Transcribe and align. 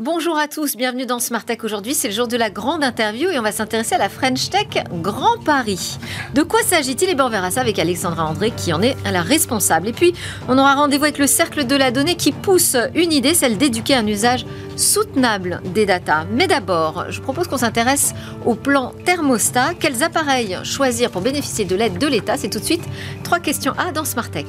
Bonjour 0.00 0.38
à 0.38 0.46
tous, 0.46 0.76
bienvenue 0.76 1.06
dans 1.06 1.18
Smart 1.18 1.44
Tech. 1.44 1.58
Aujourd'hui, 1.64 1.92
c'est 1.92 2.06
le 2.06 2.14
jour 2.14 2.28
de 2.28 2.36
la 2.36 2.50
grande 2.50 2.84
interview 2.84 3.30
et 3.30 3.38
on 3.40 3.42
va 3.42 3.50
s'intéresser 3.50 3.96
à 3.96 3.98
la 3.98 4.08
French 4.08 4.48
Tech 4.48 4.84
Grand 5.02 5.42
Paris. 5.44 5.98
De 6.34 6.44
quoi 6.44 6.62
s'agit-il? 6.62 7.08
Et 7.08 7.16
bien, 7.16 7.26
on 7.26 7.28
verra 7.28 7.50
ça 7.50 7.62
avec 7.62 7.80
Alexandra 7.80 8.24
André 8.24 8.52
qui 8.52 8.72
en 8.72 8.80
est 8.80 8.96
la 9.10 9.22
responsable. 9.22 9.88
Et 9.88 9.92
puis, 9.92 10.14
on 10.46 10.56
aura 10.56 10.76
rendez-vous 10.76 11.02
avec 11.02 11.18
le 11.18 11.26
Cercle 11.26 11.66
de 11.66 11.74
la 11.74 11.90
Donnée 11.90 12.14
qui 12.14 12.30
pousse 12.30 12.76
une 12.94 13.12
idée, 13.12 13.34
celle 13.34 13.58
d'éduquer 13.58 13.96
un 13.96 14.06
usage 14.06 14.46
soutenable 14.76 15.60
des 15.74 15.84
datas. 15.84 16.26
Mais 16.30 16.46
d'abord, 16.46 17.06
je 17.08 17.20
propose 17.20 17.48
qu'on 17.48 17.58
s'intéresse 17.58 18.14
au 18.46 18.54
plan 18.54 18.94
thermostat. 19.04 19.74
Quels 19.80 20.04
appareils 20.04 20.58
choisir 20.62 21.10
pour 21.10 21.22
bénéficier 21.22 21.64
de 21.64 21.74
l'aide 21.74 21.98
de 21.98 22.06
l'État? 22.06 22.36
C'est 22.36 22.50
tout 22.50 22.60
de 22.60 22.64
suite 22.64 22.84
trois 23.24 23.40
questions 23.40 23.72
A 23.76 23.90
dans 23.90 24.04
Smart 24.04 24.30
Tech. 24.30 24.46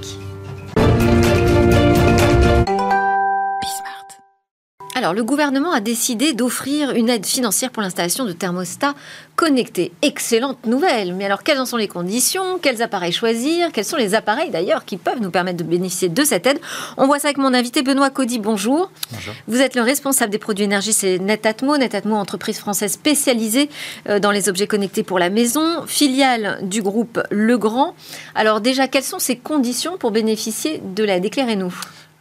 Alors, 5.00 5.14
le 5.14 5.24
gouvernement 5.24 5.72
a 5.72 5.80
décidé 5.80 6.34
d'offrir 6.34 6.92
une 6.92 7.08
aide 7.08 7.26
financière 7.26 7.72
pour 7.72 7.82
l'installation 7.82 8.26
de 8.26 8.34
thermostats 8.34 8.96
connectés. 9.38 9.94
Excellente 10.02 10.66
nouvelle. 10.66 11.14
Mais 11.14 11.24
alors, 11.24 11.44
quelles 11.44 11.62
en 11.62 11.66
sont 11.66 11.78
les 11.78 11.88
conditions? 11.88 12.60
Quels 12.62 12.82
appareils 12.82 13.14
choisir? 13.14 13.72
Quels 13.72 13.86
sont 13.86 13.96
les 13.96 14.14
appareils 14.14 14.50
d'ailleurs 14.50 14.84
qui 14.84 14.98
peuvent 14.98 15.22
nous 15.22 15.32
permettre 15.32 15.56
de 15.56 15.64
bénéficier 15.64 16.10
de 16.10 16.24
cette 16.26 16.46
aide? 16.48 16.60
On 16.98 17.06
voit 17.06 17.18
ça 17.18 17.30
avec 17.30 17.38
mon 17.38 17.54
invité 17.54 17.82
Benoît 17.82 18.10
Cody. 18.10 18.40
Bonjour. 18.40 18.92
Bonjour. 19.14 19.34
Vous 19.48 19.62
êtes 19.62 19.78
le 19.78 19.84
responsable 19.84 20.34
des 20.34 20.38
produits 20.38 20.66
énergie, 20.66 20.92
c'est 20.92 21.18
Netatmo. 21.18 21.78
Netatmo, 21.78 22.18
entreprise 22.18 22.60
française 22.60 22.92
spécialisée 22.92 23.70
euh, 24.10 24.20
dans 24.20 24.32
les 24.32 24.50
objets 24.50 24.68
connectés 24.68 25.04
pour 25.04 25.18
la 25.18 25.30
maison, 25.30 25.86
filiale 25.88 26.60
du 26.64 26.82
groupe 26.82 27.22
Legrand. 27.32 27.96
Alors, 28.36 28.60
déjà, 28.60 28.90
quelles 28.90 29.04
sont 29.04 29.20
ces 29.20 29.38
conditions 29.38 29.98
pour 29.98 30.12
bénéficier 30.12 30.82
de 30.84 31.06
l'aide? 31.06 31.24
Éclairez-nous. 31.24 31.74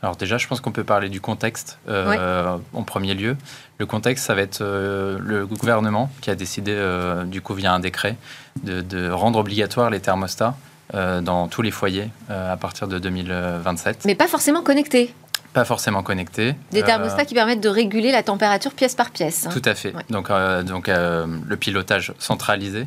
Alors 0.02 0.16
déjà, 0.16 0.38
je 0.38 0.46
pense 0.46 0.60
qu'on 0.60 0.70
peut 0.70 0.84
parler 0.84 1.08
du 1.08 1.20
contexte 1.20 1.78
euh, 1.88 2.56
en 2.72 2.82
premier 2.84 3.14
lieu. 3.14 3.36
Le 3.78 3.86
contexte, 3.86 4.26
ça 4.26 4.34
va 4.34 4.42
être 4.42 4.60
euh, 4.60 5.18
le 5.20 5.44
gouvernement 5.44 6.10
qui 6.20 6.30
a 6.30 6.36
décidé, 6.36 6.72
euh, 6.72 7.24
du 7.24 7.40
coup, 7.40 7.54
via 7.54 7.72
un 7.72 7.80
décret, 7.80 8.16
de, 8.62 9.10
rendre 9.10 9.40
obligatoire 9.40 9.90
les 9.90 10.00
thermostats 10.00 10.56
dans 10.92 11.48
tous 11.48 11.60
les 11.60 11.70
foyers 11.70 12.08
à 12.30 12.56
partir 12.56 12.88
de 12.88 12.98
2027. 12.98 14.06
Mais 14.06 14.14
pas 14.14 14.28
forcément 14.28 14.62
connectés 14.62 15.14
pas 15.54 15.64
forcément 15.64 16.02
connectés. 16.02 16.54
Des 16.72 16.82
thermostats 16.82 17.24
qui 17.24 17.34
permettent 17.34 17.62
de 17.62 17.70
réguler 17.70 18.12
la 18.12 18.22
température 18.22 18.72
pièce 18.72 18.94
par 18.94 19.10
pièce. 19.10 19.46
Hein. 19.46 19.50
Tout 19.50 19.62
à 19.64 19.74
fait. 19.74 19.92
Donc, 20.10 20.30
donc 20.64 20.88
le 20.88 21.56
pilotage 21.56 22.12
centralisé 22.18 22.86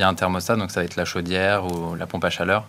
il 0.00 0.02
y 0.02 0.06
a 0.06 0.08
un 0.08 0.14
thermostat, 0.14 0.56
donc 0.56 0.70
ça 0.70 0.80
va 0.80 0.84
être 0.84 0.96
la 0.96 1.04
chaudière 1.04 1.66
ou 1.66 1.94
la 1.94 2.06
pompe 2.06 2.24
à 2.24 2.30
chaleur. 2.30 2.64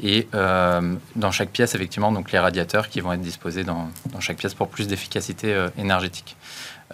Et 0.00 0.28
euh, 0.34 0.94
dans 1.16 1.32
chaque 1.32 1.50
pièce, 1.50 1.74
effectivement, 1.74 2.12
donc 2.12 2.30
les 2.30 2.38
radiateurs 2.38 2.88
qui 2.88 3.00
vont 3.00 3.12
être 3.12 3.20
disposés 3.20 3.64
dans, 3.64 3.90
dans 4.12 4.20
chaque 4.20 4.36
pièce 4.36 4.54
pour 4.54 4.68
plus 4.68 4.86
d'efficacité 4.86 5.52
euh, 5.52 5.68
énergétique. 5.78 6.36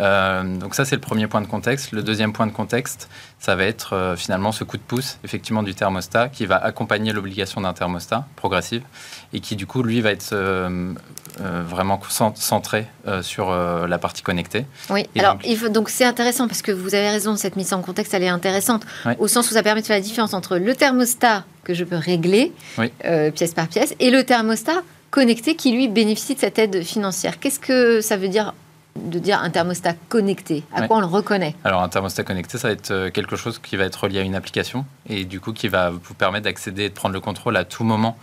Euh, 0.01 0.57
donc 0.57 0.75
ça, 0.75 0.85
c'est 0.85 0.95
le 0.95 1.01
premier 1.01 1.27
point 1.27 1.41
de 1.41 1.47
contexte. 1.47 1.93
Le 1.93 2.03
deuxième 2.03 2.33
point 2.33 2.47
de 2.47 2.53
contexte, 2.53 3.09
ça 3.39 3.57
va 3.57 3.65
être 3.65 3.95
euh, 3.95 4.17
finalement 4.17 4.53
ce 4.53 4.65
coup 4.65 4.77
de 4.77 4.83
pouce, 4.83 5.19
effectivement, 5.25 5.63
du 5.63 5.75
thermostat 5.75 6.29
qui 6.29 6.47
va 6.47 6.57
accompagner 6.57 7.13
l'obligation 7.13 7.61
d'un 7.61 7.73
thermostat 7.73 8.27
progressive 8.37 8.83
et 9.33 9.41
qui, 9.41 9.57
du 9.57 9.67
coup, 9.67 9.83
lui, 9.83 10.01
va 10.01 10.11
être 10.11 10.31
euh, 10.33 10.95
vraiment 11.39 12.01
centré 12.35 12.87
sur 13.23 13.51
la 13.51 13.99
partie 13.99 14.23
connectée. 14.23 14.67
Oui, 14.91 15.07
alors 15.19 15.39
donc 15.71 15.89
c'est 15.89 16.05
intéressant 16.05 16.47
parce 16.47 16.61
que 16.61 16.73
vous 16.73 16.95
avez 16.95 17.09
raison, 17.09 17.37
cette 17.37 17.57
mise 17.57 17.73
en 17.73 17.81
contexte, 17.81 18.13
elle 18.13 18.23
est 18.23 18.29
intéressante 18.29 18.83
au 19.19 19.29
sens 19.29 19.51
où 19.51 19.55
ça 19.55 19.63
permet 19.63 19.81
de 19.81 19.87
faire 19.87 19.97
la 19.97 20.03
différence 20.03 20.35
entre 20.35 20.59
le 20.59 20.75
thermostat 20.75 21.45
que 21.65 21.73
je 21.75 21.85
peux 21.85 21.97
régler 21.97 22.53
pièce 23.35 23.55
par 23.55 23.69
pièce 23.69 23.95
et 23.99 24.11
le 24.11 24.25
thermostat 24.25 24.83
connecté 25.11 25.57
qui 25.57 25.73
lui 25.73 25.89
bénéficie 25.89 26.35
de 26.35 26.41
cette 26.41 26.59
aide 26.59 26.83
financière. 26.83 27.39
Qu'est-ce 27.39 27.61
que 27.61 28.01
ça 28.01 28.17
veut 28.17 28.29
dire 28.29 28.53
de 28.97 29.19
dire 29.19 29.41
un 29.41 29.51
thermostat 29.51 29.95
connecté 30.09 30.65
À 30.73 30.87
quoi 30.87 30.99
on 30.99 31.01
le 31.01 31.07
reconnaît? 31.07 31.55
Alors 31.65 31.83
un 31.83 31.89
thermostat 31.89 32.25
connecté, 32.25 32.59
ça 32.59 32.69
va 32.69 32.75
être 32.75 32.91
euh, 32.91 33.11
quelque 33.11 33.37
chose 33.37 33.59
qui 33.59 33.77
va 33.77 33.85
être 33.85 33.97
relié 33.97 34.19
à 34.19 34.23
une 34.23 34.35
application 34.35 34.85
et 35.09 35.25
du 35.25 35.41
coup 35.41 35.53
qui 35.53 35.69
va 35.69 35.91
vous 35.91 36.15
permettre 36.15 36.45
d'accéder 36.45 36.85
et 36.85 36.89
de 36.89 36.95
prendre 36.95 37.15
le 37.15 37.21
contrôle 37.21 37.57
à 37.57 37.65
tout 37.65 37.85
moment 37.85 38.17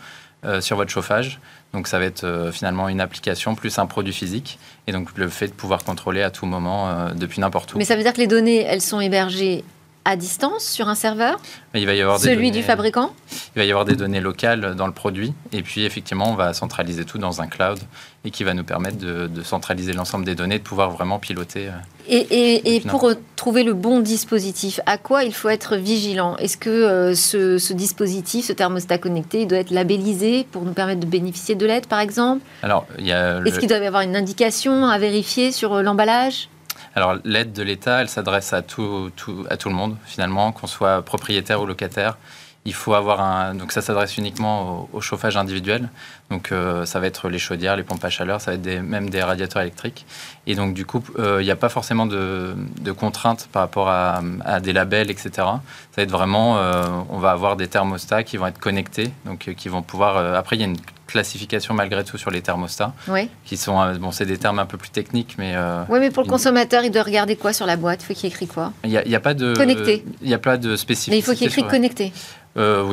euh, 0.46 0.62
sur 0.62 0.78
votre 0.78 0.92
chauffage. 0.92 1.40
Donc 1.74 1.88
ça 1.88 2.00
va 2.00 2.06
être 2.06 2.24
euh, 2.24 2.52
finalement 2.52 2.88
une 2.90 3.02
application 3.02 3.56
plus 3.56 3.78
un 3.80 3.86
produit 3.86 4.14
physique 4.14 4.60
et 4.88 4.92
donc 4.92 5.10
le 5.18 5.28
fait 5.30 5.48
de 5.48 5.54
pouvoir 5.54 5.84
contrôler 5.84 6.22
à 6.22 6.32
tout 6.32 6.46
moment 6.46 7.10
depuis 7.16 7.42
n'importe 7.42 7.74
où. 7.74 7.78
Mais 7.78 7.86
ça 7.86 7.96
veut 7.96 8.04
dire 8.04 8.14
que 8.14 8.20
les 8.20 8.28
données, 8.28 8.64
elles 8.64 8.82
sont 8.82 9.02
hébergées 9.02 9.64
à 10.10 10.16
distance 10.16 10.64
sur 10.64 10.90
un 10.90 10.96
serveur 10.96 11.40
il 11.76 11.86
va 11.86 11.94
y 11.94 12.02
avoir 12.02 12.20
Celui 12.20 12.50
du 12.50 12.64
fabricant 12.64 13.14
Il 13.56 13.60
va 13.60 13.66
y 13.66 13.70
avoir 13.70 13.86
des 13.86 13.96
données 13.96 14.22
locales 14.22 14.74
dans 14.76 14.88
le 14.88 14.94
produit. 14.94 15.34
Et 15.52 15.62
puis, 15.62 15.86
effectivement, 15.86 16.32
on 16.32 16.36
va 16.36 16.54
centraliser 16.54 17.06
tout 17.06 17.20
dans 17.20 17.42
un 17.42 17.48
cloud 17.48 17.78
et 18.26 18.32
qui 18.32 18.44
va 18.44 18.56
nous 18.56 18.64
permettre 18.64 18.98
de, 18.98 19.30
centraliser 19.44 19.94
l'ensemble 19.94 20.26
des 20.26 20.34
données, 20.34 20.58
de 20.58 20.64
pouvoir 20.64 20.90
vraiment 20.90 21.20
piloter. 21.20 21.68
Euh, 21.68 21.72
et, 22.08 22.76
et, 22.76 22.82
pour 22.82 23.12
trouver 23.36 23.64
le 23.64 23.74
bon 23.74 24.00
dispositif, 24.00 24.80
à 24.88 24.98
quoi 24.98 25.24
il 25.24 25.34
faut 25.34 25.50
être 25.50 25.76
vigilant? 25.76 26.36
Est-ce 26.38 26.58
que 26.58 26.70
euh, 26.70 27.14
ce, 27.14 27.74
dispositif, 27.74 28.48
ce 28.48 28.54
thermostat 28.54 28.98
connecté, 28.98 29.42
il 29.42 29.48
doit 29.48 29.60
être 29.60 29.72
labellisé 29.72 30.48
pour 30.52 30.64
nous 30.64 30.74
permettre 30.74 31.02
de 31.02 31.06
bénéficier 31.06 31.54
de 31.54 31.68
l'aide, 31.68 31.86
par 31.86 32.00
exemple? 32.00 32.42
Alors, 32.64 32.88
Est-ce 32.98 33.60
qu'il 33.60 33.70
doit 33.70 33.78
y 33.78 33.86
avoir 33.86 34.02
une 34.02 34.16
indication 34.16 34.88
à 34.88 34.98
vérifier 34.98 35.52
sur 35.52 35.76
euh, 35.76 35.82
l'emballage? 35.84 36.50
Alors 36.96 37.16
l'aide 37.24 37.54
de 37.54 37.64
l'État, 37.64 38.02
elle 38.02 38.10
s'adresse 38.10 38.54
à 38.54 38.62
tout, 38.62 39.12
le 39.20 39.72
monde 39.72 39.98
finalement, 40.06 40.52
qu'on 40.52 40.68
soit 40.68 41.02
propriétaire 41.02 41.62
ou 41.62 41.66
locataire. 41.66 42.18
Il 42.66 42.74
faut 42.74 42.94
avoir 42.94 43.22
un. 43.22 43.56
Donc 43.56 43.72
ça 43.72 43.82
s'adresse 43.82 44.18
uniquement 44.18 44.90
au, 44.92 45.02
chauffage 45.02 45.38
individuel. 45.38 45.90
Donc 46.30 46.52
euh, 46.52 46.86
ça 46.86 47.00
va 47.00 47.08
être 47.08 47.28
les 47.30 47.40
chaudières, 47.40 47.76
les 47.76 47.84
pompes 47.84 48.04
à 48.04 48.10
chaleur, 48.10 48.40
ça 48.40 48.52
va 48.52 48.56
être 48.56 48.62
des, 48.62 48.80
même 48.80 49.10
des 49.10 49.22
radiateurs 49.24 49.62
électriques. 49.62 50.06
Et 50.46 50.56
donc 50.56 50.74
du 50.74 50.86
coup, 50.86 51.04
euh, 51.18 51.42
il 51.42 51.46
n'y 51.46 51.52
a 51.52 51.56
pas 51.56 51.70
forcément 51.70 52.06
de, 52.06 52.56
contraintes 52.98 53.50
par 53.52 53.64
rapport 53.64 53.90
à, 53.90 54.22
des 54.62 54.74
labels, 54.74 55.10
etc. 55.10 55.32
Ça 55.36 55.62
va 55.98 56.04
être 56.04 56.12
vraiment, 56.12 56.58
euh, 56.58 56.84
on 57.10 57.18
va 57.18 57.32
avoir 57.32 57.56
des 57.56 57.68
thermostats 57.68 58.24
qui 58.24 58.38
vont 58.38 58.48
être 58.48 58.60
connectés, 58.60 59.12
donc 59.26 59.54
qui 59.56 59.70
vont 59.70 59.82
pouvoir. 59.82 60.18
après, 60.36 60.56
il 60.56 60.60
y 60.60 60.64
a 60.64 60.68
une 60.68 60.78
classification 61.08 61.74
malgré 61.74 62.04
tout 62.04 62.20
sur 62.20 62.30
les 62.30 62.42
thermostats. 62.42 62.94
Oui. 63.08 63.30
Qui 63.46 63.58
sont, 63.58 63.96
bon, 63.96 64.12
c'est 64.12 64.28
des 64.28 64.38
termes 64.38 64.60
un 64.60 64.68
peu 64.68 64.78
plus 64.78 64.92
techniques, 64.92 65.36
mais. 65.40 65.56
Oui, 65.90 66.00
mais 66.00 66.12
pour 66.12 66.24
le 66.24 66.30
consommateur, 66.30 66.84
il 66.84 66.92
doit 66.92 67.04
regarder 67.04 67.36
quoi 67.36 67.54
sur 67.54 67.66
la 67.66 67.78
boîte? 67.78 68.04
Il 68.04 68.06
faut 68.06 68.14
qu'il 68.14 68.30
écrit 68.30 68.48
quoi? 68.48 68.74
Il 68.84 68.90
n'y 68.92 68.98
a, 68.98 69.18
a, 69.18 69.20
pas 69.20 69.34
de. 69.34 69.56
Connecté. 69.56 70.06
Il 70.22 70.28
n'y 70.28 70.34
a 70.34 70.40
pas 70.40 70.58
de 70.58 70.76
spécificité. 70.76 71.12
Mais 71.12 71.20
il 71.20 71.24
faut 71.24 71.34
qu'il 71.34 71.48
écrit 71.48 71.64
connecté. 71.68 72.14
Euh, 72.58 72.84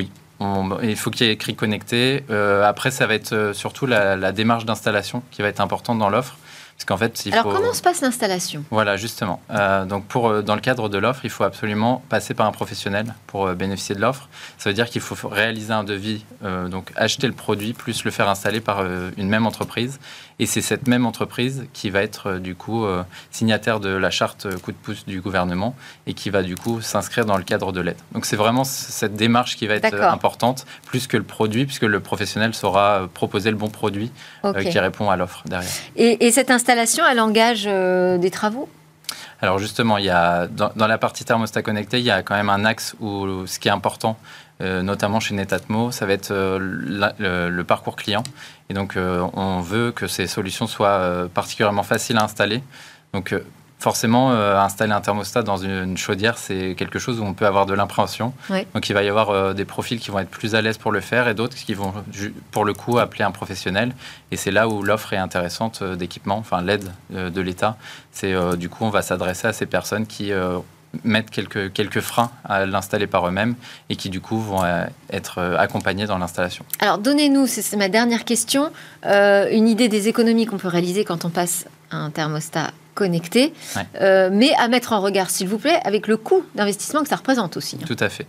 il 0.40 0.96
faut 0.96 1.10
qu'il 1.10 1.26
y 1.26 1.30
ait 1.30 1.32
écrit 1.32 1.54
connecté. 1.54 2.24
après, 2.64 2.90
ça 2.90 3.06
va 3.06 3.14
être 3.14 3.52
surtout 3.52 3.86
la, 3.86 4.16
la 4.16 4.32
démarche 4.32 4.64
d'installation 4.64 5.22
qui 5.30 5.42
va 5.42 5.48
être 5.48 5.60
importante 5.60 5.98
dans 5.98 6.10
l'offre. 6.10 6.36
Parce 6.76 6.84
qu'en 6.84 6.98
fait, 6.98 7.24
il 7.24 7.32
Alors, 7.32 7.54
comment 7.54 7.72
se 7.72 7.80
passe 7.80 8.02
l'installation? 8.02 8.62
Voilà, 8.70 8.98
justement. 8.98 9.40
Euh, 9.50 9.86
donc, 9.86 10.04
pour, 10.04 10.28
euh, 10.28 10.42
dans 10.42 10.54
le 10.54 10.60
cadre 10.60 10.90
de 10.90 10.98
l'offre, 10.98 11.22
il 11.24 11.30
faut 11.30 11.44
absolument 11.44 12.02
passer 12.10 12.34
par 12.34 12.46
un 12.46 12.52
professionnel 12.52 13.14
pour 13.26 13.46
euh, 13.46 13.54
bénéficier 13.54 13.94
de 13.94 14.00
l'offre. 14.02 14.28
Ça 14.58 14.68
veut 14.68 14.74
dire 14.74 14.90
qu'il 14.90 15.00
faut 15.00 15.16
réaliser 15.26 15.72
un 15.72 15.84
devis, 15.84 16.24
donc 16.42 16.92
acheter 16.96 17.26
le 17.26 17.32
produit, 17.32 17.72
plus 17.72 18.04
le 18.04 18.10
faire 18.10 18.28
installer 18.28 18.60
par 18.60 18.84
une 19.16 19.28
même 19.28 19.46
entreprise. 19.46 19.98
Et 20.38 20.46
c'est 20.46 20.60
cette 20.60 20.86
même 20.86 21.06
entreprise 21.06 21.66
qui 21.72 21.88
va 21.88 22.02
être, 22.02 22.38
du 22.38 22.54
coup, 22.54 22.84
signataire 23.30 23.80
de 23.80 23.88
la 23.88 24.10
charte 24.10 24.46
coup 24.60 24.70
de 24.70 24.76
pouce 24.76 25.06
du 25.06 25.20
gouvernement 25.20 25.74
et 26.06 26.12
qui 26.12 26.28
va, 26.28 26.42
du 26.42 26.56
coup, 26.56 26.82
s'inscrire 26.82 27.24
dans 27.24 27.38
le 27.38 27.42
cadre 27.42 27.72
de 27.72 27.80
l'aide. 27.80 27.96
Donc, 28.12 28.26
c'est 28.26 28.36
vraiment 28.36 28.64
cette 28.64 29.16
démarche 29.16 29.56
qui 29.56 29.66
va 29.66 29.74
être 29.74 29.94
importante, 30.02 30.66
plus 30.84 31.06
que 31.06 31.16
le 31.16 31.22
produit, 31.22 31.64
puisque 31.64 31.82
le 31.82 32.00
professionnel 32.00 32.52
saura 32.54 33.08
proposer 33.14 33.50
le 33.50 33.56
bon 33.56 33.70
produit 33.70 34.10
qui 34.70 34.78
répond 34.78 35.08
à 35.10 35.16
l'offre 35.16 35.42
derrière. 35.46 35.70
Et, 35.96 36.26
et 36.26 36.32
cette 36.32 36.50
installation 36.50 36.96
elle 37.04 37.20
engage 37.20 37.64
euh, 37.66 38.18
des 38.18 38.30
travaux? 38.30 38.68
Alors 39.42 39.58
justement, 39.58 39.98
il 39.98 40.04
y 40.06 40.10
a, 40.10 40.46
dans, 40.46 40.72
la 40.76 40.98
partie 40.98 41.24
thermostat 41.24 41.62
connecté, 41.62 41.98
il 41.98 42.04
y 42.04 42.10
a 42.10 42.22
quand 42.22 42.34
même 42.34 42.48
un 42.48 42.64
axe 42.64 42.96
où 43.00 43.46
ce 43.46 43.58
qui 43.58 43.68
est 43.68 43.72
important, 43.72 44.16
euh, 44.60 44.82
notamment 44.82 45.20
chez 45.20 45.34
Netatmo, 45.34 45.90
ça 45.90 46.06
va 46.06 46.12
être 46.12 46.30
euh, 46.30 46.58
le, 47.48 47.64
parcours 47.64 47.96
client. 47.96 48.22
Et 48.70 48.74
donc, 48.74 48.96
on 48.96 49.60
veut 49.60 49.92
que 49.92 50.06
ces 50.06 50.26
solutions 50.26 50.66
soient 50.66 51.28
particulièrement 51.32 51.84
faciles 51.84 52.16
à 52.16 52.24
installer. 52.24 52.62
Donc, 53.12 53.32
forcément, 53.78 54.32
euh, 54.32 54.58
installer 54.58 54.92
un 54.92 55.00
thermostat 55.00 55.42
dans 55.42 55.58
une, 55.58 55.96
chaudière, 55.96 56.38
c'est 56.38 56.74
quelque 56.76 56.98
chose 56.98 57.20
où 57.20 57.24
on 57.24 57.34
peut 57.34 57.46
avoir 57.46 57.66
de 57.66 57.74
l'impréhension. 57.74 58.32
Donc 58.74 58.88
il 58.88 58.92
va 58.92 59.02
y 59.02 59.08
avoir 59.08 59.30
euh, 59.30 59.52
des 59.52 59.64
profils 59.64 60.00
qui 60.00 60.10
vont 60.10 60.18
être 60.18 60.30
plus 60.30 60.54
à 60.54 60.62
l'aise 60.62 60.78
pour 60.78 60.92
le 60.92 61.00
faire 61.00 61.28
et 61.28 61.34
d'autres 61.34 61.54
qui 61.54 61.74
vont, 61.74 61.92
pour 62.50 62.64
le 62.64 62.72
coup, 62.72 62.98
appeler 62.98 63.24
un 63.24 63.30
professionnel. 63.30 63.94
Et 64.30 64.36
c'est 64.36 64.50
là 64.50 64.68
où 64.68 64.82
l'offre 64.82 65.12
est 65.12 65.18
intéressante 65.18 65.80
euh, 65.82 65.96
d'équipement, 65.96 66.38
enfin 66.38 66.62
l'aide 66.62 66.90
de 67.10 67.40
l'État. 67.40 67.76
C'est 68.12 68.34
du 68.56 68.68
coup, 68.68 68.84
on 68.84 68.90
va 68.90 69.02
s'adresser 69.02 69.46
à 69.46 69.52
ces 69.52 69.66
personnes 69.66 70.06
qui 70.06 70.32
mettent 71.04 71.30
quelques, 71.30 71.72
quelques 71.72 72.00
freins 72.00 72.30
à 72.44 72.66
l'installer 72.66 73.06
par 73.06 73.26
eux-mêmes 73.28 73.54
et 73.90 73.96
qui 73.96 74.10
du 74.10 74.20
coup 74.20 74.40
vont 74.40 74.62
être 75.10 75.56
accompagnés 75.58 76.06
dans 76.06 76.18
l'installation. 76.18 76.64
Alors 76.78 76.98
donnez-nous, 76.98 77.46
c'est 77.46 77.76
ma 77.76 77.88
dernière 77.88 78.24
question, 78.24 78.70
une 79.04 79.68
idée 79.68 79.88
des 79.88 80.08
économies 80.08 80.46
qu'on 80.46 80.58
peut 80.58 80.68
réaliser 80.68 81.04
quand 81.04 81.24
on 81.24 81.30
passe 81.30 81.66
à 81.90 81.96
un 81.96 82.10
thermostat 82.10 82.70
connecté, 82.96 83.52
euh, 84.00 84.30
mais 84.32 84.52
à 84.54 84.66
mettre 84.66 84.92
en 84.92 85.00
regard, 85.00 85.30
s'il 85.30 85.46
vous 85.48 85.58
plaît, 85.58 85.78
avec 85.84 86.08
le 86.08 86.16
coût 86.16 86.44
d'investissement 86.56 87.02
que 87.02 87.08
ça 87.08 87.16
représente 87.16 87.56
aussi. 87.56 87.76
Tout 87.78 87.96
à 88.00 88.08
fait. 88.08 88.26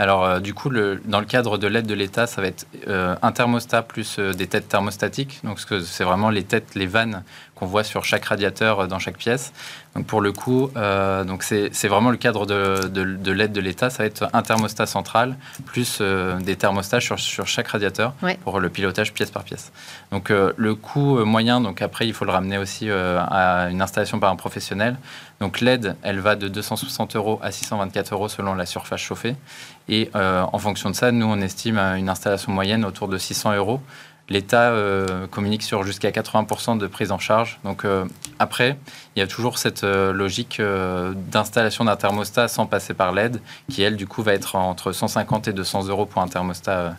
Alors, 0.00 0.40
du 0.40 0.54
coup, 0.54 0.70
le, 0.70 1.02
dans 1.06 1.18
le 1.18 1.26
cadre 1.26 1.58
de 1.58 1.66
l'aide 1.66 1.86
de 1.86 1.94
l'État, 1.94 2.28
ça 2.28 2.40
va 2.40 2.46
être 2.46 2.66
un 2.86 3.32
thermostat 3.32 3.82
plus 3.82 4.20
des 4.20 4.46
têtes 4.46 4.68
thermostatiques. 4.68 5.40
Donc, 5.42 5.58
c'est 5.58 6.04
vraiment 6.04 6.30
les 6.30 6.44
têtes, 6.44 6.76
les 6.76 6.86
vannes 6.86 7.24
qu'on 7.58 7.66
voit 7.66 7.82
sur 7.82 8.04
chaque 8.04 8.24
radiateur 8.26 8.86
dans 8.86 9.00
chaque 9.00 9.16
pièce. 9.16 9.52
Donc 9.98 10.06
pour 10.06 10.20
le 10.20 10.30
coup, 10.30 10.70
euh, 10.76 11.24
donc 11.24 11.42
c'est 11.42 11.88
vraiment 11.88 12.10
le 12.10 12.16
cadre 12.16 12.46
de, 12.46 12.86
de, 12.86 13.32
l'aide 13.32 13.50
de 13.50 13.60
l'État. 13.60 13.90
Ça 13.90 14.04
va 14.04 14.06
être 14.06 14.28
un 14.32 14.42
thermostat 14.42 14.86
central 14.86 15.36
plus 15.66 15.98
euh, 16.00 16.38
des 16.38 16.54
thermostats 16.54 17.00
sur, 17.00 17.18
sur 17.18 17.48
chaque 17.48 17.66
radiateur 17.66 18.14
pour 18.44 18.60
le 18.60 18.68
pilotage 18.68 19.12
pièce 19.12 19.32
par 19.32 19.42
pièce. 19.42 19.72
Donc 20.12 20.30
euh, 20.30 20.52
le 20.56 20.76
coût 20.76 21.24
moyen, 21.24 21.60
donc 21.60 21.82
après 21.82 22.06
il 22.06 22.12
faut 22.14 22.24
le 22.24 22.30
ramener 22.30 22.58
aussi 22.58 22.88
à 22.90 23.68
une 23.70 23.82
installation 23.82 24.07
par 24.16 24.30
un 24.30 24.36
professionnel. 24.36 24.96
Donc 25.40 25.60
l'aide, 25.60 25.96
elle 26.02 26.20
va 26.20 26.36
de 26.36 26.48
260 26.48 27.16
euros 27.16 27.38
à 27.42 27.50
624 27.50 28.14
euros 28.14 28.28
selon 28.28 28.54
la 28.54 28.64
surface 28.64 29.00
chauffée. 29.00 29.36
Et 29.88 30.10
en 30.14 30.58
fonction 30.58 30.90
de 30.90 30.94
ça, 30.94 31.12
nous 31.12 31.26
on 31.26 31.40
estime 31.40 31.78
une 31.78 32.08
installation 32.08 32.52
moyenne 32.52 32.84
autour 32.84 33.08
de 33.08 33.18
600 33.18 33.56
euros. 33.56 33.80
L'État 34.30 34.72
euh, 34.72 35.26
communique 35.26 35.62
sur 35.62 35.84
jusqu'à 35.84 36.10
80% 36.10 36.76
de 36.76 36.86
prise 36.86 37.12
en 37.12 37.18
charge. 37.18 37.58
Donc 37.64 37.84
euh, 37.84 38.04
après, 38.38 38.76
il 39.16 39.20
y 39.20 39.22
a 39.22 39.26
toujours 39.26 39.56
cette 39.56 39.84
euh, 39.84 40.12
logique 40.12 40.60
d'installation 41.30 41.84
d'un 41.84 41.96
thermostat 41.96 42.48
sans 42.48 42.66
passer 42.66 42.92
par 42.92 43.12
l'aide, 43.12 43.40
qui 43.70 43.82
elle, 43.82 43.96
du 43.96 44.06
coup, 44.06 44.22
va 44.22 44.34
être 44.34 44.56
entre 44.56 44.92
150 44.92 45.48
et 45.48 45.52
200 45.54 45.88
euros 45.88 46.04
pour 46.04 46.20
un 46.20 46.28
thermostat 46.28 46.96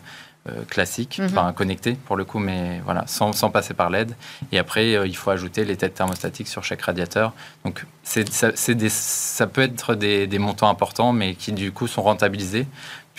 classique, 0.68 1.18
mhm. 1.18 1.26
enfin 1.26 1.52
connecté 1.52 1.98
pour 2.06 2.16
le 2.16 2.24
coup, 2.24 2.38
mais 2.38 2.80
voilà, 2.84 3.04
sans, 3.06 3.32
sans 3.32 3.50
passer 3.50 3.74
par 3.74 3.90
l'aide. 3.90 4.16
Et 4.52 4.58
après, 4.58 4.92
il 5.06 5.16
faut 5.16 5.30
ajouter 5.30 5.64
les 5.64 5.76
têtes 5.76 5.94
thermostatiques 5.94 6.48
sur 6.48 6.64
chaque 6.64 6.82
radiateur. 6.82 7.32
Donc 7.64 7.84
ça, 8.02 8.22
ça 8.54 9.46
peut 9.46 9.60
être 9.62 9.94
des, 9.94 10.26
des, 10.26 10.38
montants 10.38 10.70
importants, 10.70 11.12
mais 11.12 11.34
qui 11.34 11.52
du 11.52 11.72
coup 11.72 11.86
sont 11.86 12.02
rentabilisés 12.02 12.66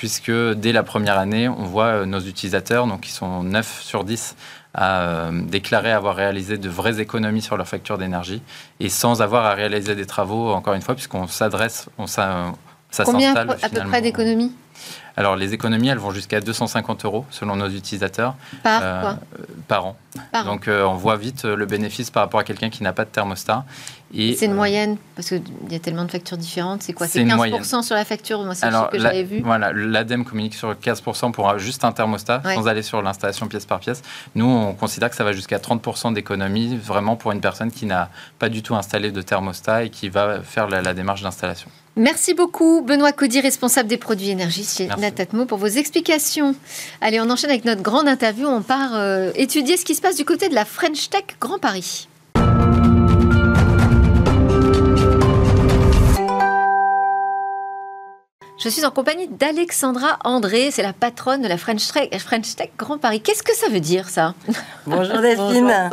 puisque 0.01 0.31
dès 0.31 0.71
la 0.71 0.81
première 0.81 1.19
année, 1.19 1.47
on 1.47 1.63
voit 1.63 1.85
euh, 1.85 2.05
nos 2.07 2.19
utilisateurs, 2.19 2.87
donc 2.87 3.01
qui 3.01 3.11
sont 3.11 3.43
9 3.43 3.81
sur 3.83 4.03
10, 4.03 4.35
à 4.73 5.01
euh, 5.01 5.41
déclarer 5.43 5.91
avoir 5.91 6.15
réalisé 6.15 6.57
de 6.57 6.69
vraies 6.69 6.99
économies 6.99 7.43
sur 7.43 7.55
leur 7.55 7.67
facture 7.67 7.99
d'énergie 7.99 8.41
et 8.79 8.89
sans 8.89 9.21
avoir 9.21 9.45
à 9.45 9.53
réaliser 9.53 9.93
des 9.93 10.07
travaux, 10.07 10.53
encore 10.53 10.73
une 10.73 10.81
fois, 10.81 10.95
puisqu'on 10.95 11.27
s'adresse, 11.27 11.87
on, 11.99 12.07
ça, 12.07 12.53
ça 12.89 13.03
Combien 13.03 13.35
à 13.35 13.45
peu 13.45 13.81
près 13.87 14.01
d'économies 14.01 14.51
alors, 15.17 15.35
les 15.35 15.53
économies, 15.53 15.89
elles 15.89 15.97
vont 15.97 16.11
jusqu'à 16.11 16.39
250 16.39 17.05
euros 17.05 17.25
selon 17.29 17.55
nos 17.55 17.69
utilisateurs. 17.69 18.35
Par 18.63 18.81
euh, 18.83 19.01
quoi? 19.01 19.19
Par 19.67 19.85
an. 19.85 19.95
Donc, 20.45 20.67
euh, 20.67 20.83
on 20.83 20.95
voit 20.95 21.17
vite 21.17 21.45
euh, 21.45 21.55
le 21.55 21.65
bénéfice 21.65 22.09
par 22.09 22.23
rapport 22.23 22.39
à 22.39 22.43
quelqu'un 22.43 22.69
qui 22.69 22.81
n'a 22.83 22.93
pas 22.93 23.05
de 23.05 23.09
thermostat. 23.09 23.65
C'est 24.13 24.45
une 24.45 24.53
moyenne 24.53 24.97
Parce 25.15 25.29
qu'il 25.29 25.41
y 25.69 25.75
a 25.75 25.79
tellement 25.79 26.03
de 26.03 26.11
factures 26.11 26.37
différentes. 26.37 26.81
C'est 26.81 26.91
quoi? 26.91 27.07
C'est 27.07 27.23
15% 27.23 27.81
sur 27.81 27.95
la 27.95 28.03
facture 28.03 28.43
Moi, 28.43 28.55
c'est 28.55 28.69
ce 28.69 28.89
que 28.89 28.99
j'avais 28.99 29.23
vu. 29.23 29.41
Voilà, 29.43 29.71
l'ADEME 29.73 30.25
communique 30.25 30.55
sur 30.55 30.73
15% 30.73 31.31
pour 31.31 31.57
juste 31.59 31.85
un 31.85 31.91
thermostat, 31.91 32.41
sans 32.43 32.67
aller 32.67 32.81
sur 32.81 33.01
l'installation 33.01 33.47
pièce 33.47 33.65
par 33.65 33.79
pièce. 33.79 34.01
Nous, 34.35 34.45
on 34.45 34.73
considère 34.73 35.09
que 35.09 35.15
ça 35.15 35.23
va 35.23 35.33
jusqu'à 35.33 35.59
30% 35.59 36.13
d'économie, 36.13 36.77
vraiment 36.77 37.15
pour 37.15 37.31
une 37.31 37.41
personne 37.41 37.71
qui 37.71 37.85
n'a 37.85 38.09
pas 38.39 38.49
du 38.49 38.63
tout 38.63 38.75
installé 38.75 39.11
de 39.11 39.21
thermostat 39.21 39.83
et 39.83 39.89
qui 39.89 40.09
va 40.09 40.41
faire 40.41 40.67
la 40.67 40.93
démarche 40.93 41.21
d'installation. 41.21 41.69
Merci 41.97 42.33
beaucoup, 42.33 42.81
Benoît 42.81 43.11
Cody, 43.11 43.41
responsable 43.41 43.89
des 43.89 43.97
produits 43.97 44.29
énergie 44.29 44.63
chez 44.63 44.87
Natatmo, 44.87 45.45
pour 45.45 45.57
vos 45.57 45.67
explications. 45.67 46.55
Allez, 47.01 47.19
on 47.19 47.29
enchaîne 47.29 47.49
avec 47.49 47.65
notre 47.65 47.81
grande 47.81 48.07
interview. 48.07 48.47
On 48.47 48.61
part 48.61 48.95
euh, 48.95 49.31
étudier 49.35 49.75
ce 49.75 49.83
qui 49.83 49.95
se 49.95 50.01
passe 50.01 50.15
du 50.15 50.23
côté 50.23 50.47
de 50.47 50.55
la 50.55 50.63
French 50.63 51.09
Tech 51.09 51.25
Grand 51.39 51.59
Paris. 51.59 52.07
Je 58.63 58.69
suis 58.69 58.85
en 58.85 58.91
compagnie 58.91 59.27
d'Alexandra 59.27 60.19
André, 60.23 60.69
c'est 60.69 60.83
la 60.83 60.93
patronne 60.93 61.41
de 61.41 61.47
la 61.47 61.57
French 61.57 61.91
Tech, 61.91 62.09
French 62.19 62.55
Tech 62.55 62.69
Grand 62.77 62.99
Paris. 62.99 63.19
Qu'est-ce 63.19 63.41
que 63.41 63.55
ça 63.55 63.69
veut 63.69 63.79
dire 63.79 64.07
ça? 64.07 64.35
Bonjour 64.85 65.17
Delphine. 65.21 65.89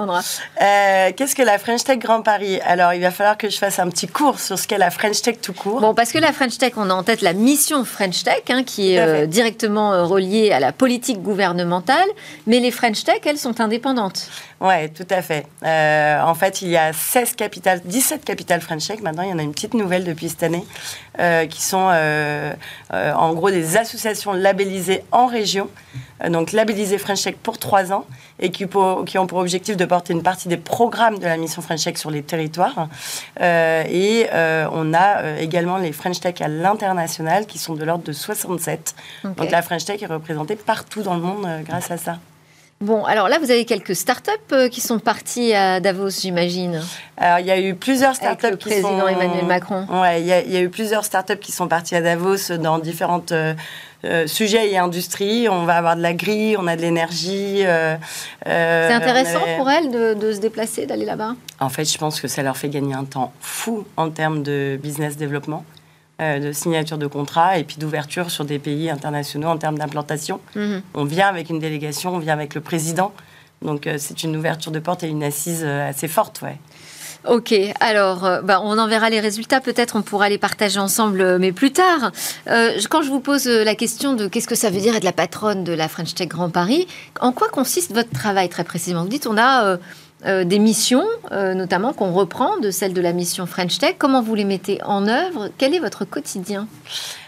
Euh, 0.61 1.11
Qu'est-ce 1.17 1.35
que 1.35 1.43
la 1.43 1.59
French 1.59 1.83
Tech 1.85 1.99
Grand 1.99 2.21
Paris? 2.21 2.61
Alors 2.67 2.93
il 2.93 3.01
va 3.01 3.11
falloir 3.11 3.39
que 3.39 3.49
je 3.49 3.57
fasse 3.57 3.79
un 3.79 3.89
petit 3.89 4.07
cours 4.07 4.39
sur 4.39 4.59
ce 4.59 4.69
qu'est 4.69 4.77
la 4.77 4.91
French 4.91 5.23
Tech 5.23 5.37
tout 5.41 5.55
court. 5.55 5.81
Bon, 5.81 5.95
parce 5.95 6.13
que 6.13 6.19
la 6.19 6.31
French 6.35 6.59
Tech, 6.59 6.75
on 6.77 6.91
a 6.91 6.93
en 6.93 7.03
tête 7.05 7.23
la 7.23 7.33
mission 7.33 7.87
French 7.87 8.23
Tech, 8.23 8.43
hein, 8.51 8.63
qui 8.65 8.93
est 8.93 8.99
euh, 8.99 9.25
directement 9.25 9.95
euh, 9.95 10.05
reliée 10.05 10.53
à 10.53 10.61
la 10.61 10.73
politique 10.73 11.23
gouvernementale, 11.23 12.09
mais 12.47 12.61
les 12.61 12.71
French 12.71 13.03
Tech, 13.03 13.21
elles 13.25 13.39
sont 13.39 13.63
indépendantes. 13.63 14.29
Oui, 14.61 14.91
tout 14.93 15.07
à 15.09 15.23
fait. 15.23 15.47
Euh, 15.65 16.21
en 16.21 16.35
fait, 16.35 16.61
il 16.61 16.69
y 16.69 16.77
a 16.77 16.93
16 16.93 17.35
capitales, 17.35 17.81
17 17.83 18.27
capitales 18.27 18.61
French 18.61 18.87
Tech. 18.87 19.01
Maintenant, 19.01 19.23
il 19.23 19.31
y 19.31 19.33
en 19.33 19.39
a 19.39 19.43
une 19.43 19.53
petite 19.53 19.73
nouvelle 19.73 20.05
depuis 20.05 20.29
cette 20.29 20.43
année, 20.43 20.67
qui 21.49 21.63
sont 21.63 21.91
en 22.93 23.33
gros 23.35 23.51
des 23.51 23.77
associations 23.77 24.33
labellisées 24.33 25.03
en 25.13 25.27
région, 25.27 25.69
donc 26.29 26.53
labellisées 26.53 26.99
French 26.99 27.23
Tech 27.23 27.37
pour 27.43 27.59
trois 27.59 27.93
ans, 27.93 28.07
et 28.41 28.51
qui, 28.51 28.67
qui, 29.07 29.19
ont 29.19 29.27
pour 29.27 29.39
objectif 29.39 29.77
de 29.77 29.85
porter 29.85 30.13
une 30.13 30.23
partie 30.23 30.49
des 30.49 30.57
programmes 30.57 31.19
de 31.19 31.25
la 31.25 31.37
mission 31.37 31.63
French 31.63 31.85
Tech 31.85 31.97
sur 31.97 32.11
les 32.11 32.23
territoires. 32.23 32.89
et 33.41 34.27
on 34.33 34.95
a 34.95 35.39
également 35.39 35.79
les 35.79 35.93
French 35.93 36.21
Tech 36.21 36.41
à 36.41 36.49
l'international, 36.49 37.47
qui 37.47 37.59
sont 37.59 37.75
de 37.75 37.85
l'ordre 37.85 38.05
de 38.05 38.13
67. 38.13 38.95
Donc 39.25 39.51
la 39.51 39.63
French 39.63 39.85
Tech 39.85 40.03
est 40.03 40.07
représentée 40.07 40.57
partout 40.57 41.03
dans 41.03 41.15
le 41.15 41.23
monde 41.23 41.47
grâce 41.65 41.91
à 41.91 41.97
ça. 41.97 42.19
Bon, 42.81 43.05
alors 43.05 43.29
là, 43.29 43.41
vous 43.41 43.51
avez 43.51 43.65
quelques 43.65 43.97
startups 43.97 44.31
euh, 44.53 44.69
qui 44.69 44.81
sont 44.81 45.01
parties 45.01 45.53
à 45.53 45.81
Davos, 45.81 46.11
j'imagine. 46.11 46.81
Alors, 47.17 47.41
il 47.41 47.47
y 47.47 47.51
a 47.51 47.59
eu 47.59 47.75
plusieurs 47.75 48.15
startups 48.15 48.47
Avec 48.47 48.65
le 48.65 48.71
président 48.71 49.09
Emmanuel 49.09 49.47
Macron. 49.47 49.85
Ouais, 49.91 50.21
il 50.21 50.27
y, 50.27 50.33
a, 50.33 50.61
eu 50.61 50.69
plusieurs 50.69 51.05
startups 51.05 51.39
qui 51.41 51.51
sont 51.51 51.67
parties 51.67 51.97
à 51.97 52.03
Davos 52.03 52.57
dans 52.57 52.79
différentes 52.79 53.33
euh, 53.33 53.55
euh, 54.05 54.29
sujets 54.29 54.71
et 54.71 54.79
industries. 54.79 55.49
On 55.49 55.65
va 55.65 55.75
avoir 55.75 55.97
de 55.97 56.03
la 56.03 56.15
grille, 56.15 56.57
on 56.57 56.69
a 56.69 56.77
de 56.77 56.83
l'énergie. 56.83 57.65
C'est 58.45 58.93
intéressant 58.93 59.41
pour 59.57 59.69
elles 59.69 59.91
de, 59.91 60.15
de 60.15 60.33
se 60.33 60.39
déplacer, 60.39 60.87
d'aller 60.87 61.05
là-bas? 61.05 61.35
En 61.59 61.71
fait, 61.71 61.85
je 61.85 61.99
pense 61.99 62.21
que 62.21 62.29
ça 62.29 62.45
leur 62.45 62.57
fait 62.57 62.69
gagner 62.69 62.95
un 62.95 63.05
temps 63.05 63.33
fou 63.41 63.87
en 63.97 64.11
termes 64.11 64.45
de 64.45 64.79
business 64.81 65.17
développement. 65.17 65.65
Euh, 66.21 66.41
de 66.41 66.51
signature 66.51 66.99
de 66.99 67.07
contrat 67.07 67.59
et 67.59 67.63
puis 67.63 67.77
d'ouverture 67.77 68.29
sur 68.33 68.45
des 68.45 68.59
pays 68.59 68.91
internationaux 68.91 69.47
en 69.47 69.57
termes 69.57 69.79
d'implantation. 69.79 70.41
Mhm. 70.57 70.83
On 70.95 71.05
vient 71.05 71.29
avec 71.29 71.49
une 71.49 71.61
délégation, 71.61 72.13
on 72.13 72.19
vient 72.19 72.33
avec 72.33 72.57
le 72.57 72.61
président. 72.61 73.13
Donc 73.63 73.87
euh, 73.87 73.99
c'est 73.99 74.25
une 74.25 74.37
ouverture 74.37 74.73
de 74.73 74.81
porte 74.81 75.05
et 75.05 75.07
une 75.07 75.23
assise 75.23 75.63
euh, 75.65 75.89
assez 75.89 76.09
forte, 76.09 76.43
ouais. 76.43 76.59
Ok, 77.29 77.55
alors 77.79 78.29
bah, 78.43 78.61
on 78.65 78.79
enverra 78.79 79.11
les 79.11 79.21
résultats, 79.21 79.61
peut-être 79.61 79.95
on 79.95 80.03
pourra 80.03 80.29
les 80.29 80.39
partager 80.39 80.81
ensemble, 80.81 81.39
mais 81.39 81.53
plus 81.53 81.73
tard. 81.73 82.13
quand 82.47 83.03
je 83.03 83.09
vous 83.09 83.21
pose 83.21 83.47
la 83.47 83.75
question 83.75 84.15
de 84.15 84.29
qu'est-ce 84.29 84.47
que 84.47 84.55
ça 84.55 84.71
veut 84.71 84.81
dire 84.81 84.95
être 84.97 85.05
la 85.05 85.13
patronne 85.13 85.63
de 85.63 85.73
la 85.73 85.89
French 85.89 86.15
Tech 86.15 86.29
Grand 86.29 86.49
Paris, 86.49 86.87
en 87.21 87.33
quoi 87.33 87.49
consiste 87.49 87.93
votre 87.93 88.11
travail 88.11 88.49
très 88.49 88.63
précisément? 88.65 89.03
Vous 89.03 89.09
dites 89.09 89.27
on 89.27 89.37
a 89.37 89.79
euh, 90.27 90.43
des 90.43 90.59
missions, 90.59 91.07
euh, 91.31 91.55
notamment 91.55 91.93
qu'on 91.93 92.11
reprend 92.11 92.59
de 92.59 92.73
celle 92.73 92.93
de 92.93 93.01
la 93.01 93.13
mission 93.13 93.47
French 93.47 93.79
Tech. 93.79 93.95
Comment 93.99 94.21
vous 94.21 94.35
les 94.35 94.45
mettez 94.45 94.83
en 94.83 95.07
œuvre? 95.07 95.49
Quel 95.59 95.77
est 95.77 95.79
votre 95.79 96.05
quotidien? 96.05 96.67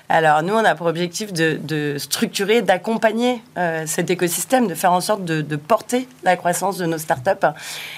Alors 0.08 0.42
nous, 0.42 0.54
on 0.54 0.64
a 0.64 0.74
pour 0.74 0.88
objectif 0.88 1.32
de, 1.32 1.94
structurer, 1.98 2.62
d'accompagner 2.62 3.44
euh, 3.56 3.84
cet 3.86 4.10
écosystème, 4.10 4.66
de 4.66 4.74
faire 4.74 4.90
en 4.90 5.00
sorte 5.00 5.24
de, 5.24 5.54
porter 5.54 6.08
la 6.24 6.36
croissance 6.36 6.78
de 6.78 6.86
nos 6.86 6.98
startups. 6.98 7.46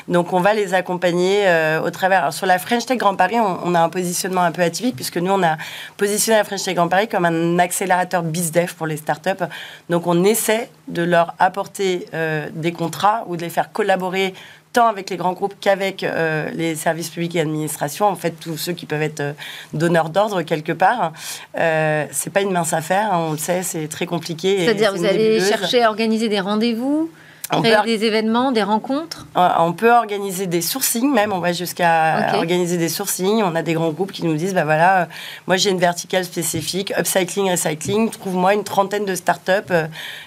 Donc 0.08 0.34
on 0.34 0.40
va 0.40 0.52
les 0.52 0.74
accompagner 0.74 1.46
au 1.82 1.88
travers. 1.88 2.34
sur 2.34 2.44
la 2.44 2.58
French 2.58 2.84
Tech 2.84 2.98
Grand 2.98 3.16
Paris, 3.16 3.36
on, 3.40 3.74
a 3.74 3.80
un 3.80 3.88
positionnement 3.88 4.42
un 4.42 4.52
peu 4.52 4.60
atypique 4.60 4.94
puisque 4.94 5.16
nous, 5.16 5.32
on 5.32 5.42
a 5.42 5.56
positionné 5.96 6.36
la 6.36 6.44
French 6.44 6.64
Tech 6.64 6.74
Grand 6.74 6.88
Paris 6.88 7.08
comme 7.08 7.24
un 7.24 7.58
accélérateur 7.58 8.22
BizDev 8.22 8.74
pour 8.74 8.86
les 8.86 8.98
startups. 8.98 9.46
Donc 9.88 10.06
on 10.06 10.22
essaie 10.22 10.68
de 10.88 11.02
leur 11.02 11.34
apporter 11.38 12.08
des 12.52 12.72
contrats 12.72 13.24
ou 13.26 13.38
de 13.38 13.40
les 13.40 13.48
faire 13.48 13.72
collaborer 13.72 14.34
tant 14.72 14.86
avec 14.86 15.10
les 15.10 15.16
grands 15.16 15.32
groupes 15.32 15.54
qu'avec 15.60 16.02
euh, 16.02 16.48
les 16.54 16.74
services 16.74 17.10
publics 17.10 17.36
et 17.36 17.40
administrations, 17.40 18.06
en 18.06 18.16
fait, 18.16 18.32
tous 18.32 18.56
ceux 18.56 18.72
qui 18.72 18.86
peuvent 18.86 19.02
être 19.02 19.20
euh, 19.20 19.32
donneurs 19.72 20.10
d'ordre 20.10 20.42
quelque 20.42 20.72
part. 20.72 21.12
Euh, 21.58 22.06
c'est 22.10 22.30
pas 22.30 22.40
une 22.40 22.52
mince 22.52 22.72
affaire, 22.72 23.12
hein, 23.12 23.26
on 23.28 23.32
le 23.32 23.38
sait, 23.38 23.62
c'est 23.62 23.88
très 23.88 24.06
compliqué. 24.06 24.64
C'est-à-dire, 24.64 24.94
vous 24.94 25.04
allez 25.04 25.40
chercher 25.40 25.82
à 25.82 25.90
organiser 25.90 26.28
des 26.28 26.40
rendez-vous 26.40 27.10
on 27.54 27.62
peut 27.62 27.68
des 27.84 28.04
événements, 28.04 28.52
des 28.52 28.62
rencontres? 28.62 29.26
On 29.34 29.72
peut 29.72 29.92
organiser 29.92 30.46
des 30.46 30.62
sourcings 30.62 31.12
même, 31.12 31.32
on 31.32 31.38
va 31.38 31.52
jusqu'à 31.52 32.34
organiser 32.34 32.78
des 32.78 32.88
sourcings. 32.88 33.42
On 33.42 33.54
a 33.54 33.62
des 33.62 33.74
grands 33.74 33.90
groupes 33.90 34.12
qui 34.12 34.24
nous 34.24 34.36
disent, 34.36 34.54
bah 34.54 34.64
voilà, 34.64 35.08
moi 35.46 35.56
j'ai 35.56 35.70
une 35.70 35.78
verticale 35.78 36.24
spécifique, 36.24 36.92
upcycling, 36.98 37.50
recycling, 37.50 38.10
trouve-moi 38.10 38.54
une 38.54 38.64
trentaine 38.64 39.04
de 39.04 39.14
startups 39.14 39.72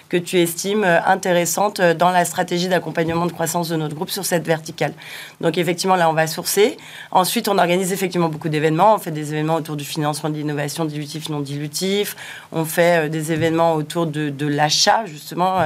que 0.08 0.16
tu 0.16 0.38
estimes 0.38 0.84
euh, 0.84 1.00
intéressante 1.04 1.80
euh, 1.80 1.94
dans 1.94 2.10
la 2.10 2.24
stratégie 2.24 2.68
d'accompagnement 2.68 3.26
de 3.26 3.32
croissance 3.32 3.68
de 3.68 3.76
notre 3.76 3.94
groupe 3.94 4.10
sur 4.10 4.24
cette 4.24 4.46
verticale. 4.46 4.92
Donc 5.40 5.58
effectivement, 5.58 5.96
là, 5.96 6.08
on 6.08 6.12
va 6.12 6.26
sourcer. 6.26 6.76
Ensuite, 7.10 7.48
on 7.48 7.58
organise 7.58 7.92
effectivement 7.92 8.28
beaucoup 8.28 8.48
d'événements. 8.48 8.94
On 8.94 8.98
fait 8.98 9.10
des 9.10 9.32
événements 9.32 9.56
autour 9.56 9.76
du 9.76 9.84
financement 9.84 10.30
de 10.30 10.34
l'innovation 10.34 10.84
dilutif, 10.84 11.28
non 11.28 11.40
dilutif. 11.40 12.16
On 12.52 12.64
fait 12.64 13.06
euh, 13.06 13.08
des 13.08 13.32
événements 13.32 13.74
autour 13.74 14.06
de, 14.06 14.46
l'achat, 14.46 15.04
justement. 15.06 15.58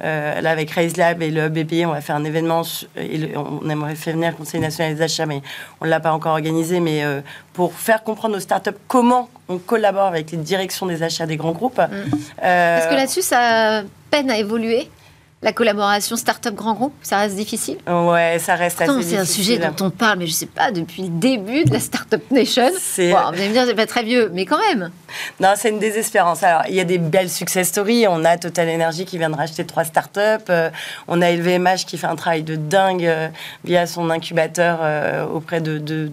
là, 0.00 0.50
avec 0.50 0.70
Raise 0.70 0.96
Lab 0.96 1.22
et 1.22 1.30
le 1.30 1.48
BPI, 1.48 1.86
on 1.86 1.92
va 1.92 2.02
faire 2.02 2.16
un 2.16 2.24
événement, 2.24 2.62
et 2.96 3.34
on 3.36 3.68
aimerait 3.68 3.94
faire 3.94 4.14
venir 4.14 4.30
le 4.32 4.36
Conseil 4.36 4.60
national 4.60 4.94
des 4.94 5.02
achats, 5.02 5.24
mais 5.24 5.40
on 5.80 5.86
ne 5.86 5.90
l'a 5.90 6.00
pas 6.00 6.12
encore 6.12 6.32
organisé, 6.32 6.80
mais 6.80 7.02
pour 7.54 7.72
faire 7.72 8.02
comprendre 8.02 8.36
aux 8.36 8.40
startups 8.40 8.70
comment 8.86 9.30
on 9.48 9.58
collabore 9.58 10.06
avec 10.06 10.30
les 10.30 10.38
directions 10.38 10.86
des 10.86 11.02
achats 11.02 11.26
des 11.26 11.36
grands 11.36 11.52
groupes. 11.52 11.78
Mm. 11.78 12.10
Parce 12.40 12.86
que 12.86 12.94
là-dessus, 12.94 13.22
ça 13.22 13.82
peine 14.10 14.30
à 14.30 14.38
évoluer 14.38 14.88
la 15.42 15.52
collaboration 15.52 16.16
start-up 16.16 16.54
grand 16.54 16.74
groupe, 16.74 16.94
ça 17.02 17.18
reste 17.18 17.36
difficile 17.36 17.78
Ouais, 17.86 18.38
ça 18.40 18.56
reste 18.56 18.80
assez 18.80 18.92
difficile. 18.92 19.16
C'est 19.16 19.22
un 19.22 19.24
sujet 19.24 19.58
dont 19.58 19.86
on 19.86 19.90
parle, 19.90 20.18
mais 20.18 20.26
je 20.26 20.32
ne 20.32 20.36
sais 20.36 20.46
pas, 20.46 20.72
depuis 20.72 21.02
le 21.02 21.10
début 21.10 21.64
de 21.64 21.72
la 21.72 21.80
Startup 21.80 22.22
Nation. 22.32 22.70
C'est... 22.78 23.12
Bon, 23.12 23.18
vous 23.18 23.34
allez 23.34 23.48
me 23.48 23.52
dire, 23.52 23.64
c'est 23.64 23.74
pas 23.74 23.86
très 23.86 24.02
vieux, 24.02 24.30
mais 24.34 24.46
quand 24.46 24.58
même. 24.58 24.90
Non, 25.40 25.50
c'est 25.56 25.70
une 25.70 25.78
désespérance. 25.78 26.42
Alors, 26.42 26.62
il 26.68 26.74
y 26.74 26.80
a 26.80 26.84
des 26.84 26.98
belles 26.98 27.30
success 27.30 27.68
stories. 27.68 28.06
On 28.08 28.24
a 28.24 28.36
Total 28.36 28.68
Energy 28.68 29.04
qui 29.04 29.18
vient 29.18 29.30
de 29.30 29.36
racheter 29.36 29.64
trois 29.64 29.84
startups. 29.84 30.20
Euh, 30.50 30.70
on 31.06 31.22
a 31.22 31.30
LVMH 31.30 31.84
qui 31.86 31.98
fait 31.98 32.06
un 32.06 32.16
travail 32.16 32.42
de 32.42 32.56
dingue 32.56 33.06
euh, 33.06 33.28
via 33.64 33.86
son 33.86 34.10
incubateur 34.10 34.78
euh, 34.82 35.26
auprès 35.26 35.60
de... 35.60 35.78
de, 35.78 36.10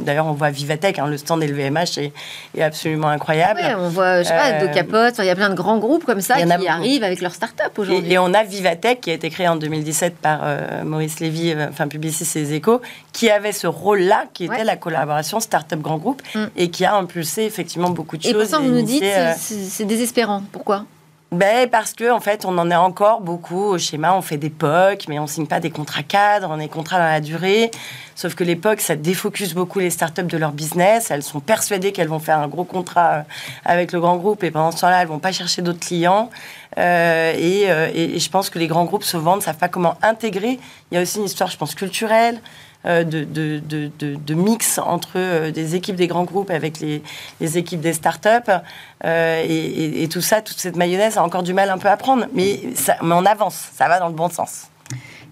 d'ailleurs, 0.00 0.26
on 0.26 0.32
voit 0.32 0.50
Vivatech, 0.50 0.98
hein, 0.98 1.06
le 1.06 1.16
stand 1.16 1.42
LVMH 1.42 1.98
est, 1.98 2.12
est 2.56 2.62
absolument 2.62 3.08
incroyable. 3.08 3.60
Ouais, 3.60 3.74
on 3.76 3.88
voit, 3.88 4.22
je 4.22 4.28
sais 4.28 4.34
pas, 4.34 4.52
Docapot, 4.52 5.14
il 5.18 5.26
y 5.26 5.30
a 5.30 5.34
plein 5.34 5.50
de 5.50 5.54
grands 5.54 5.78
groupes 5.78 6.04
comme 6.04 6.20
ça 6.20 6.36
qui 6.36 6.68
arrivent 6.68 7.04
avec 7.04 7.20
leurs 7.20 7.34
startups. 7.34 7.62
Et, 7.90 8.18
on 8.18 8.32
a 8.32 8.42
Vivatech 8.42 9.00
qui 9.00 9.10
a 9.10 9.14
été 9.14 9.28
créé 9.30 9.46
en 9.48 9.56
2017 9.56 10.16
par 10.16 10.40
Maurice 10.84 11.20
Lévy, 11.20 11.54
enfin 11.68 11.86
Publicis 11.88 12.38
et 12.38 12.54
Échos, 12.54 12.80
qui 13.12 13.30
avait 13.30 13.52
ce 13.52 13.66
rôle-là, 13.66 14.24
qui 14.32 14.44
était 14.44 14.64
la 14.64 14.76
collaboration 14.76 15.40
start-up 15.40 15.80
grand 15.80 15.98
groupe, 15.98 16.22
mm. 16.34 16.44
et 16.56 16.70
qui 16.70 16.84
a 16.84 16.94
impulsé 16.94 17.35
effectivement 17.44 17.90
beaucoup 17.90 18.16
de 18.16 18.22
choses. 18.22 18.32
Et 18.32 18.34
pourtant, 18.34 18.62
vous 18.62 18.70
nous 18.70 18.82
dites, 18.82 19.02
euh, 19.02 19.32
c'est 19.38 19.84
désespérant. 19.84 20.42
Pourquoi? 20.52 20.84
Ben, 21.32 21.68
parce 21.68 21.92
que 21.92 22.08
en 22.10 22.20
fait, 22.20 22.44
on 22.44 22.56
en 22.56 22.70
est 22.70 22.76
encore 22.76 23.20
beaucoup 23.20 23.64
au 23.64 23.78
schéma. 23.78 24.14
On 24.14 24.22
fait 24.22 24.36
des 24.36 24.48
POC, 24.48 25.08
mais 25.08 25.18
on 25.18 25.26
signe 25.26 25.46
pas 25.46 25.58
des 25.58 25.70
contrats 25.70 26.04
cadres, 26.04 26.48
on 26.50 26.60
est 26.60 26.68
contrats 26.68 26.98
dans 26.98 27.04
la 27.04 27.20
durée. 27.20 27.72
Sauf 28.14 28.36
que 28.36 28.44
les 28.44 28.54
POC, 28.54 28.80
ça 28.80 28.94
défocus 28.94 29.52
beaucoup 29.52 29.80
les 29.80 29.90
startups 29.90 30.22
de 30.22 30.38
leur 30.38 30.52
business. 30.52 31.10
Elles 31.10 31.24
sont 31.24 31.40
persuadées 31.40 31.90
qu'elles 31.90 32.08
vont 32.08 32.20
faire 32.20 32.38
un 32.38 32.46
gros 32.46 32.62
contrat 32.62 33.24
avec 33.64 33.90
le 33.90 34.00
grand 34.00 34.16
groupe, 34.16 34.44
et 34.44 34.52
pendant 34.52 34.70
ce 34.70 34.80
temps-là, 34.82 35.02
elles 35.02 35.08
vont 35.08 35.18
pas 35.18 35.32
chercher 35.32 35.62
d'autres 35.62 35.80
clients. 35.80 36.30
Euh, 36.78 37.34
euh, 37.36 37.90
et, 37.92 38.18
je 38.18 38.30
pense 38.30 38.48
que 38.48 38.58
les 38.58 38.68
grands 38.68 38.84
groupes 38.84 39.04
se 39.04 39.16
vendent, 39.16 39.40
ne 39.40 39.44
savent 39.44 39.58
pas 39.58 39.68
comment 39.68 39.96
intégrer. 40.02 40.60
Il 40.90 40.94
y 40.94 40.98
a 40.98 41.02
aussi 41.02 41.18
une 41.18 41.24
histoire, 41.24 41.50
je 41.50 41.56
pense, 41.56 41.74
culturelle. 41.74 42.40
Euh, 42.86 43.04
de, 43.04 43.24
de, 43.24 43.60
de, 43.98 44.34
mix 44.34 44.78
entre 44.78 45.50
des 45.50 45.74
équipes 45.74 45.96
des 45.96 46.06
grands 46.06 46.24
groupes 46.24 46.50
avec 46.50 46.78
les, 46.78 47.02
les 47.40 47.58
équipes 47.58 47.80
des 47.80 47.92
startups. 47.92 48.52
et, 49.04 50.02
et, 50.02 50.08
tout 50.08 50.20
ça, 50.20 50.40
toute 50.40 50.58
cette 50.58 50.76
mayonnaise 50.76 51.18
a 51.18 51.24
encore 51.24 51.42
du 51.42 51.52
mal 51.52 51.70
un 51.70 51.78
peu 51.78 51.88
à 51.88 51.96
prendre. 51.96 52.26
Mais, 52.32 52.60
ça, 52.74 52.96
mais 53.02 53.14
on 53.14 53.24
avance, 53.24 53.70
ça 53.74 53.88
va 53.88 53.98
dans 53.98 54.08
le 54.08 54.14
bon 54.14 54.28
sens. 54.28 54.68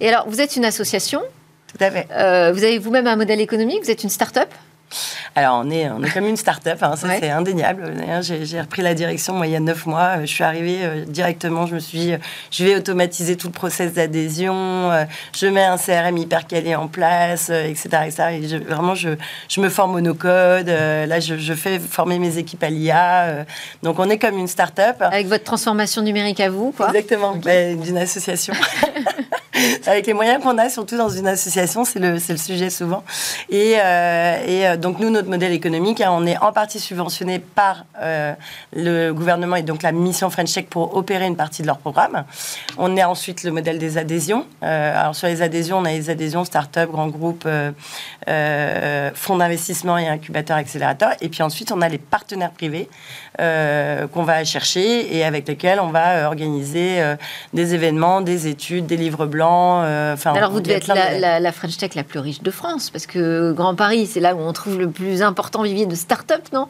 Et 0.01 0.09
alors, 0.09 0.29
vous 0.29 0.41
êtes 0.41 0.57
une 0.57 0.65
association 0.65 1.21
Tout 1.69 1.85
à 1.85 1.91
fait. 1.91 2.07
vous 2.53 2.65
avez 2.65 2.79
vous-même 2.79 3.07
un 3.07 3.17
modèle 3.17 3.41
économique, 3.41 3.85
vous 3.85 3.91
êtes 3.91 4.03
une 4.03 4.11
start-up 4.11 4.49
alors, 5.35 5.63
on 5.65 5.71
est, 5.71 5.89
on 5.91 6.03
est 6.03 6.11
comme 6.11 6.27
une 6.27 6.37
start-up, 6.37 6.79
hein, 6.83 6.97
ça 6.97 7.09
c'est 7.19 7.31
indéniable. 7.31 7.93
J'ai 8.23 8.61
repris 8.61 8.83
la 8.83 8.95
direction 8.95 9.35
moi, 9.35 9.47
il 9.47 9.53
y 9.53 9.57
a 9.57 9.61
neuf 9.61 9.87
mois. 9.87 10.21
Je 10.21 10.27
suis 10.27 10.45
arrivée 10.45 10.79
euh, 10.83 11.05
directement, 11.05 11.67
je 11.67 11.75
me 11.75 11.81
suis 11.81 11.99
dit, 11.99 12.15
je 12.51 12.65
vais 12.65 12.77
automatiser 12.77 13.37
tout 13.37 13.49
le 13.49 13.53
process 13.53 13.93
d'adhésion, 13.93 14.55
euh, 14.55 15.05
je 15.35 15.47
mets 15.47 15.65
un 15.65 15.77
CRM 15.77 16.17
hyper 16.17 16.47
calé 16.47 16.75
en 16.75 16.89
place, 16.89 17.51
etc. 17.51 17.89
Euh, 17.93 18.05
etc. 18.05 18.23
Et 18.33 18.59
vraiment, 18.59 18.95
je, 18.95 19.11
je, 19.49 19.61
me 19.61 19.69
forme 19.69 19.95
au 19.97 20.01
no-code. 20.01 20.69
là, 20.69 21.21
je, 21.21 21.37
je, 21.37 21.55
fais 21.55 21.79
former 21.79 22.19
mes 22.19 22.39
équipes 22.39 22.63
à 22.63 22.71
l'IA. 22.71 23.45
donc, 23.83 23.99
on 23.99 24.09
est 24.11 24.19
comme 24.19 24.39
une 24.39 24.49
start-up. 24.49 24.97
Avec 25.01 25.27
votre 25.29 25.45
transformation 25.45 26.03
numérique 26.03 26.41
à 26.41 26.51
vous, 26.51 26.73
quoi 26.73 26.89
Exactement, 26.89 27.37
bah, 27.37 27.75
d'une 27.75 27.99
association. 27.99 28.55
Avec 29.87 30.07
les 30.07 30.15
moyens 30.15 30.43
qu'on 30.43 30.59
a, 30.59 30.69
surtout 30.69 30.97
dans 30.97 31.09
une 31.09 31.27
association, 31.27 31.85
c'est 31.85 31.99
le, 31.99 32.13
le 32.15 32.37
sujet 32.37 32.71
souvent. 32.71 33.05
Et, 33.51 33.75
et 34.47 34.77
donc, 34.77 34.99
nous, 34.99 35.11
notre 35.11 35.29
modèle 35.29 35.53
économique, 35.53 36.01
hein, 36.01 36.11
on 36.13 36.27
est 36.27 36.37
en 36.39 36.53
partie 36.53 36.81
subventionné 36.81 37.39
par 37.39 37.85
euh, 38.01 38.35
le 38.75 39.13
gouvernement 39.13 39.57
et 39.57 39.63
donc 39.63 39.83
la 39.83 39.93
mission 39.93 40.31
French 40.31 40.53
Tech 40.53 40.67
pour 40.67 40.97
opérer 40.97 41.27
une 41.27 41.37
partie 41.37 41.63
de 41.63 41.67
leur 41.67 41.79
programme. 41.79 42.25
On 42.79 42.97
est 42.97 43.05
ensuite 43.05 43.43
le 43.45 43.51
modèle 43.51 43.79
des 43.79 43.99
adhésions. 43.99 44.47
Euh, 44.63 45.01
alors, 45.01 45.15
sur 45.15 45.29
les 45.29 45.43
adhésions, 45.43 45.79
on 45.79 45.85
a 45.85 45.91
les 45.91 46.11
adhésions 46.11 46.45
start-up, 46.45 46.91
grands 46.91 47.09
groupes, 47.09 47.47
euh, 47.47 49.11
fonds 49.15 49.37
d'investissement 49.37 49.99
et 49.99 50.09
incubateurs, 50.09 50.57
accélérateurs. 50.57 51.13
Et 51.21 51.29
puis 51.29 51.43
ensuite, 51.43 51.73
on 51.73 51.81
a 51.81 51.89
les 51.89 51.99
partenaires 51.99 52.51
privés 52.51 52.89
qu'on 53.39 54.23
va 54.23 54.45
chercher 54.45 55.17
et 55.17 55.25
avec 55.25 55.49
lesquels 55.49 55.81
on 55.81 55.89
va 55.89 56.27
organiser 56.27 57.03
des 57.53 57.75
événements, 57.75 58.21
des 58.21 58.47
études, 58.47 58.87
des 58.87 58.97
livres 58.97 59.27
blancs. 59.27 59.85
Alors, 60.25 60.51
vous 60.51 60.61
devez 60.61 60.77
être 60.77 60.87
la, 60.87 61.41
la 61.41 61.53
French 61.53 61.77
Tech 61.77 61.95
la 61.95 62.05
plus 62.05 62.21
riche 62.21 62.43
de 62.43 62.51
France 62.51 62.91
parce 62.91 63.07
que 63.07 63.53
Grand 63.53 63.75
Paris, 63.75 64.07
c'est 64.07 64.21
là 64.21 64.35
où 64.35 64.41
on 64.41 64.53
trouve 64.53 64.79
le 64.79 64.91
plus 64.91 65.23
important 65.23 65.63
vivier 65.63 65.87
de 65.87 65.95
start-up, 65.95 66.43
non? 66.53 66.69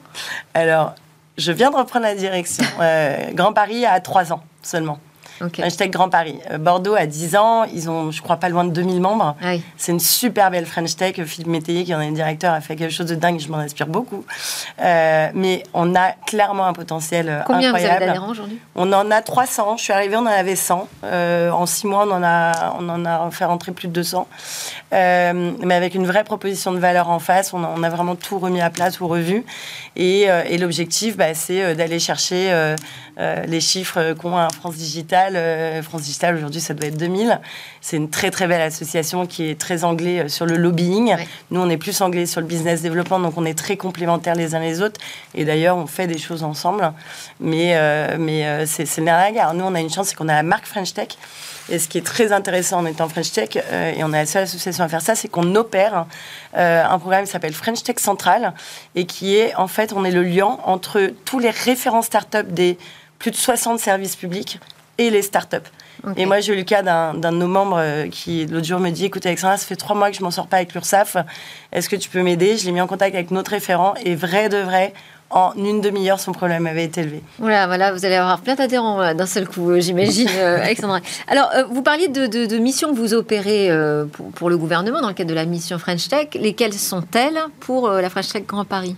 Alors, 0.54 0.94
je 1.36 1.52
viens 1.52 1.70
de 1.70 1.76
reprendre 1.76 2.04
la 2.04 2.14
direction. 2.14 2.64
Euh, 2.80 3.32
Grand 3.32 3.52
Paris 3.52 3.84
a 3.84 4.00
trois 4.00 4.32
ans 4.32 4.42
seulement. 4.62 4.98
Okay. 5.40 5.68
French 5.70 5.90
Grand 5.90 6.08
Paris. 6.08 6.38
Euh, 6.50 6.58
Bordeaux 6.58 6.94
a 6.94 7.06
10 7.06 7.36
ans, 7.36 7.64
ils 7.64 7.90
ont, 7.90 8.10
je 8.10 8.22
crois, 8.22 8.36
pas 8.36 8.48
loin 8.48 8.64
de 8.64 8.70
2000 8.70 9.00
membres. 9.00 9.36
Ah 9.42 9.54
c'est 9.76 9.92
une 9.92 10.00
super 10.00 10.50
belle 10.50 10.66
French 10.66 10.96
Tech. 10.96 11.22
Philippe 11.24 11.48
Métayer, 11.48 11.84
qui 11.84 11.94
en 11.94 12.00
est 12.00 12.08
le 12.08 12.14
directeur, 12.14 12.52
a 12.54 12.60
fait 12.60 12.76
quelque 12.76 12.92
chose 12.92 13.06
de 13.06 13.14
dingue, 13.14 13.40
je 13.40 13.48
m'en 13.48 13.58
inspire 13.58 13.86
beaucoup. 13.86 14.24
Euh, 14.80 15.28
mais 15.34 15.62
on 15.74 15.94
a 15.94 16.12
clairement 16.26 16.66
un 16.66 16.72
potentiel 16.72 17.28
euh, 17.28 17.40
Combien 17.46 17.68
incroyable. 17.70 18.00
Combien 18.00 18.14
vous 18.14 18.20
avez 18.20 18.30
aujourd'hui? 18.30 18.58
On 18.74 18.92
en 18.92 19.10
a 19.10 19.22
300. 19.22 19.76
Je 19.76 19.82
suis 19.82 19.92
arrivée, 19.92 20.16
on 20.16 20.20
en 20.20 20.26
avait 20.26 20.56
100. 20.56 20.88
en 21.02 21.66
6 21.66 21.86
mois, 21.86 22.06
on 22.06 22.12
en, 22.12 22.22
a, 22.22 22.76
on 22.78 22.88
en 22.88 23.04
a 23.04 23.30
fait 23.30 23.44
rentrer 23.44 23.72
plus 23.72 23.88
de 23.88 23.92
200. 23.92 24.28
mais 24.92 25.74
avec 25.74 25.94
une 25.94 26.06
vraie 26.06 26.24
proposition 26.24 26.72
de 26.72 26.78
valeur 26.78 27.10
en 27.10 27.18
face, 27.18 27.52
on 27.52 27.64
a, 27.64 27.70
on 27.74 27.82
a 27.82 27.88
vraiment 27.88 28.14
tout 28.14 28.38
remis 28.38 28.60
à 28.60 28.70
place 28.70 29.00
ou 29.00 29.08
revu. 29.08 29.44
Et, 29.96 30.22
et 30.22 30.58
l'objectif, 30.58 31.16
bah, 31.16 31.34
c'est 31.34 31.74
d'aller 31.74 31.98
chercher 31.98 32.74
les 33.18 33.60
chiffres 33.60 34.12
qu'ont 34.14 34.36
un 34.36 34.48
France 34.50 34.76
Digital 34.76 35.23
euh, 35.32 35.82
France 35.82 36.02
Digital, 36.02 36.36
aujourd'hui, 36.36 36.60
ça 36.60 36.74
doit 36.74 36.88
être 36.88 36.96
2000. 36.96 37.40
C'est 37.80 37.96
une 37.96 38.10
très, 38.10 38.30
très 38.30 38.46
belle 38.46 38.60
association 38.60 39.26
qui 39.26 39.48
est 39.48 39.58
très 39.58 39.84
anglais 39.84 40.20
euh, 40.20 40.28
sur 40.28 40.46
le 40.46 40.56
lobbying. 40.56 41.16
Nous, 41.50 41.60
on 41.60 41.68
est 41.70 41.76
plus 41.76 42.00
anglais 42.00 42.26
sur 42.26 42.40
le 42.40 42.46
business 42.46 42.82
développement, 42.82 43.18
donc 43.18 43.34
on 43.36 43.44
est 43.44 43.56
très 43.56 43.76
complémentaires 43.76 44.34
les 44.34 44.54
uns 44.54 44.60
les 44.60 44.82
autres. 44.82 45.00
Et 45.34 45.44
d'ailleurs, 45.44 45.76
on 45.76 45.86
fait 45.86 46.06
des 46.06 46.18
choses 46.18 46.42
ensemble. 46.42 46.92
Mais, 47.40 47.72
euh, 47.76 48.16
mais 48.18 48.66
c'est 48.66 48.84
le 48.98 49.08
Alors, 49.08 49.54
nous, 49.54 49.64
on 49.64 49.74
a 49.74 49.80
une 49.80 49.90
chance, 49.90 50.08
c'est 50.08 50.14
qu'on 50.14 50.28
a 50.28 50.34
la 50.34 50.42
marque 50.42 50.66
French 50.66 50.92
Tech. 50.92 51.08
Et 51.70 51.78
ce 51.78 51.88
qui 51.88 51.96
est 51.96 52.06
très 52.06 52.30
intéressant 52.32 52.80
en 52.80 52.86
étant 52.86 53.08
French 53.08 53.32
Tech, 53.32 53.56
et 53.56 54.04
on 54.04 54.12
est 54.12 54.18
la 54.18 54.26
seule 54.26 54.42
association 54.42 54.84
à 54.84 54.88
faire 54.88 55.00
ça, 55.00 55.14
c'est 55.14 55.28
qu'on 55.28 55.54
opère 55.54 56.04
un 56.52 56.98
programme 56.98 57.24
qui 57.24 57.30
s'appelle 57.30 57.54
French 57.54 57.82
Tech 57.82 57.96
Central, 57.98 58.52
et 58.94 59.06
qui 59.06 59.36
est, 59.36 59.54
en 59.54 59.66
fait, 59.66 59.94
on 59.94 60.04
est 60.04 60.10
le 60.10 60.22
lien 60.22 60.58
entre 60.64 61.10
tous 61.24 61.38
les 61.38 61.48
référents 61.48 62.02
start-up 62.02 62.48
des 62.48 62.76
plus 63.24 63.30
de 63.30 63.36
60 63.36 63.78
services 63.80 64.16
publics 64.16 64.60
et 64.98 65.10
les 65.10 65.22
startups. 65.22 65.56
Et 66.16 66.26
moi, 66.26 66.40
j'ai 66.40 66.52
eu 66.52 66.56
le 66.56 66.64
cas 66.64 66.82
d'un 66.82 67.14
de 67.14 67.30
nos 67.30 67.46
membres 67.46 67.78
euh, 67.78 68.08
qui, 68.08 68.46
l'autre 68.46 68.66
jour, 68.66 68.78
me 68.78 68.90
dit 68.90 69.06
Écoute, 69.06 69.24
Alexandra, 69.24 69.56
ça 69.56 69.66
fait 69.66 69.76
trois 69.76 69.96
mois 69.96 70.10
que 70.10 70.16
je 70.16 70.22
m'en 70.22 70.30
sors 70.30 70.46
pas 70.46 70.56
avec 70.56 70.74
l'URSSAF. 70.74 71.16
Est-ce 71.72 71.88
que 71.88 71.96
tu 71.96 72.10
peux 72.10 72.22
m'aider? 72.22 72.56
Je 72.56 72.66
l'ai 72.66 72.72
mis 72.72 72.80
en 72.80 72.86
contact 72.86 73.14
avec 73.14 73.30
notre 73.30 73.52
référent 73.52 73.94
et 74.04 74.14
vrai 74.14 74.48
de 74.48 74.58
vrai, 74.58 74.92
en 75.30 75.52
une 75.56 75.80
demi-heure, 75.80 76.20
son 76.20 76.32
problème 76.32 76.66
avait 76.66 76.84
été 76.84 77.00
élevé. 77.00 77.22
Voilà, 77.38 77.66
voilà, 77.66 77.92
vous 77.92 78.04
allez 78.04 78.16
avoir 78.16 78.40
plein 78.40 78.54
d'adhérents 78.54 79.14
d'un 79.14 79.26
seul 79.26 79.48
coup, 79.48 79.70
euh, 79.70 79.80
j'imagine, 79.80 80.28
euh, 80.36 80.62
Alexandra. 80.62 81.00
Alors, 81.26 81.50
vous 81.70 81.82
parliez 81.82 82.08
de, 82.08 82.26
de, 82.26 82.58
missions 82.58 82.92
que 82.92 82.98
vous 82.98 83.14
opérez 83.14 83.70
pour, 84.12 84.30
pour, 84.32 84.50
le 84.50 84.58
gouvernement 84.58 85.00
dans 85.00 85.08
le 85.08 85.14
cadre 85.14 85.30
de 85.30 85.34
la 85.34 85.46
mission 85.46 85.78
French 85.78 86.08
Tech. 86.08 86.28
Lesquelles 86.34 86.74
sont-elles 86.74 87.40
pour 87.60 87.88
la 87.88 88.10
French 88.10 88.28
Tech 88.28 88.44
Grand 88.46 88.66
Paris? 88.66 88.96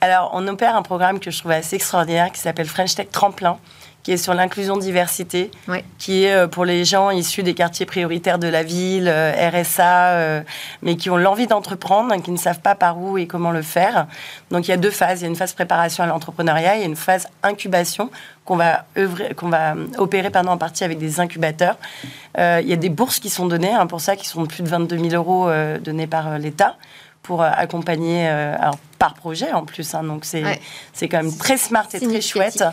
Alors, 0.00 0.30
on 0.32 0.48
opère 0.48 0.74
un 0.74 0.82
programme 0.82 1.20
que 1.20 1.30
je 1.30 1.38
trouve 1.38 1.52
assez 1.52 1.76
extraordinaire 1.76 2.32
qui 2.32 2.40
s'appelle 2.40 2.66
French 2.66 2.94
Tech 2.94 3.08
Tremplin 3.12 3.58
qui 4.06 4.12
est 4.12 4.18
sur 4.18 4.34
l'inclusion 4.34 4.76
diversité, 4.76 5.50
qui 5.98 6.22
est 6.22 6.32
euh, 6.32 6.46
pour 6.46 6.64
les 6.64 6.84
gens 6.84 7.10
issus 7.10 7.42
des 7.42 7.54
quartiers 7.54 7.86
prioritaires 7.86 8.38
de 8.38 8.46
la 8.46 8.62
ville, 8.62 9.08
euh, 9.08 9.50
RSA, 9.50 10.10
euh, 10.10 10.42
mais 10.80 10.94
qui 10.94 11.10
ont 11.10 11.16
l'envie 11.16 11.48
d'entreprendre, 11.48 12.14
qui 12.22 12.30
ne 12.30 12.36
savent 12.36 12.60
pas 12.60 12.76
par 12.76 12.98
où 12.98 13.18
et 13.18 13.26
comment 13.26 13.50
le 13.50 13.62
faire. 13.62 14.06
Donc 14.52 14.68
il 14.68 14.70
y 14.70 14.74
a 14.74 14.76
deux 14.76 14.92
phases. 14.92 15.22
Il 15.22 15.24
y 15.24 15.26
a 15.26 15.28
une 15.28 15.34
phase 15.34 15.54
préparation 15.54 16.04
à 16.04 16.06
l'entrepreneuriat, 16.06 16.76
il 16.76 16.80
y 16.82 16.84
a 16.84 16.86
une 16.86 16.94
phase 16.94 17.26
incubation 17.42 18.08
qu'on 18.44 18.54
va, 18.54 18.84
œuvrer, 18.96 19.34
qu'on 19.34 19.48
va 19.48 19.74
opérer 19.98 20.30
pendant 20.30 20.52
en 20.52 20.56
partie 20.56 20.84
avec 20.84 20.98
des 20.98 21.18
incubateurs. 21.18 21.76
il 22.38 22.68
y 22.68 22.72
a 22.72 22.76
des 22.76 22.90
bourses 22.90 23.18
qui 23.18 23.28
sont 23.28 23.46
données, 23.46 23.74
hein, 23.74 23.88
pour 23.88 24.00
ça, 24.00 24.14
qui 24.14 24.28
sont 24.28 24.46
plus 24.46 24.62
de 24.62 24.68
22 24.68 24.98
000 24.98 25.14
euros 25.16 25.50
donnés 25.80 26.06
par 26.06 26.38
l'État 26.38 26.76
pour 27.26 27.42
euh, 27.42 27.50
accompagner, 27.52 28.28
euh, 28.28 28.54
alors 28.58 28.78
par 28.98 29.14
projet 29.14 29.52
en 29.52 29.64
plus, 29.64 29.94
hein, 29.94 30.04
donc 30.04 30.24
c'est 30.24 30.42
c'est 30.92 31.08
quand 31.08 31.18
même 31.18 31.36
très 31.36 31.58
smart 31.58 31.86
et 31.92 32.00
très 32.00 32.20
chouette. 32.20 32.64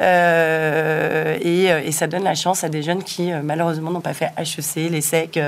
Euh, 0.00 1.36
et, 1.40 1.64
et, 1.64 1.90
ça 1.90 2.06
donne 2.06 2.22
la 2.22 2.36
chance 2.36 2.62
à 2.62 2.68
des 2.68 2.82
jeunes 2.82 3.02
qui, 3.02 3.32
malheureusement, 3.42 3.90
n'ont 3.90 4.00
pas 4.00 4.14
fait 4.14 4.30
HEC, 4.38 4.90
l'ESSEC, 4.90 5.40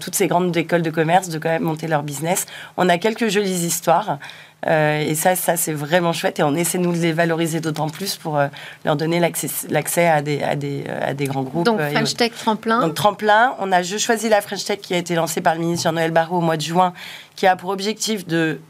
toutes 0.00 0.14
ces 0.14 0.26
grandes 0.26 0.56
écoles 0.56 0.82
de 0.82 0.90
commerce, 0.90 1.28
de 1.28 1.38
quand 1.38 1.50
même 1.50 1.64
monter 1.64 1.86
leur 1.86 2.02
business. 2.02 2.46
On 2.78 2.88
a 2.88 2.96
quelques 2.96 3.28
jolies 3.28 3.66
histoires. 3.66 4.18
Euh, 4.66 5.00
et 5.00 5.14
ça, 5.14 5.36
ça 5.36 5.56
c'est 5.56 5.72
vraiment 5.72 6.12
chouette. 6.12 6.38
Et 6.38 6.42
on 6.42 6.54
essaie, 6.54 6.78
nous, 6.78 6.92
de 6.92 6.98
les 6.98 7.12
valoriser 7.12 7.60
d'autant 7.60 7.88
plus 7.88 8.16
pour 8.16 8.38
euh, 8.38 8.48
leur 8.84 8.96
donner 8.96 9.20
l'accès 9.20 10.08
à 10.08 10.22
des, 10.22 10.42
à, 10.42 10.56
des, 10.56 10.84
à 10.88 11.14
des 11.14 11.26
grands 11.26 11.42
groupes. 11.42 11.64
Donc, 11.64 11.80
French 11.80 12.14
Tech 12.14 12.32
Tremplin. 12.32 12.80
Donc, 12.80 12.94
Tremplin. 12.94 13.54
On 13.60 13.72
a 13.72 13.82
Je 13.82 13.96
choisis 13.96 14.28
la 14.28 14.40
French 14.40 14.64
Tech 14.64 14.80
qui 14.80 14.94
a 14.94 14.98
été 14.98 15.14
lancée 15.14 15.40
par 15.40 15.54
le 15.54 15.60
ministre 15.60 15.84
Jean-Noël 15.84 16.10
Barrot 16.10 16.38
au 16.38 16.40
mois 16.40 16.56
de 16.56 16.62
juin, 16.62 16.92
qui 17.36 17.46
a 17.46 17.56
pour 17.56 17.70
objectif 17.70 18.26
de 18.26 18.60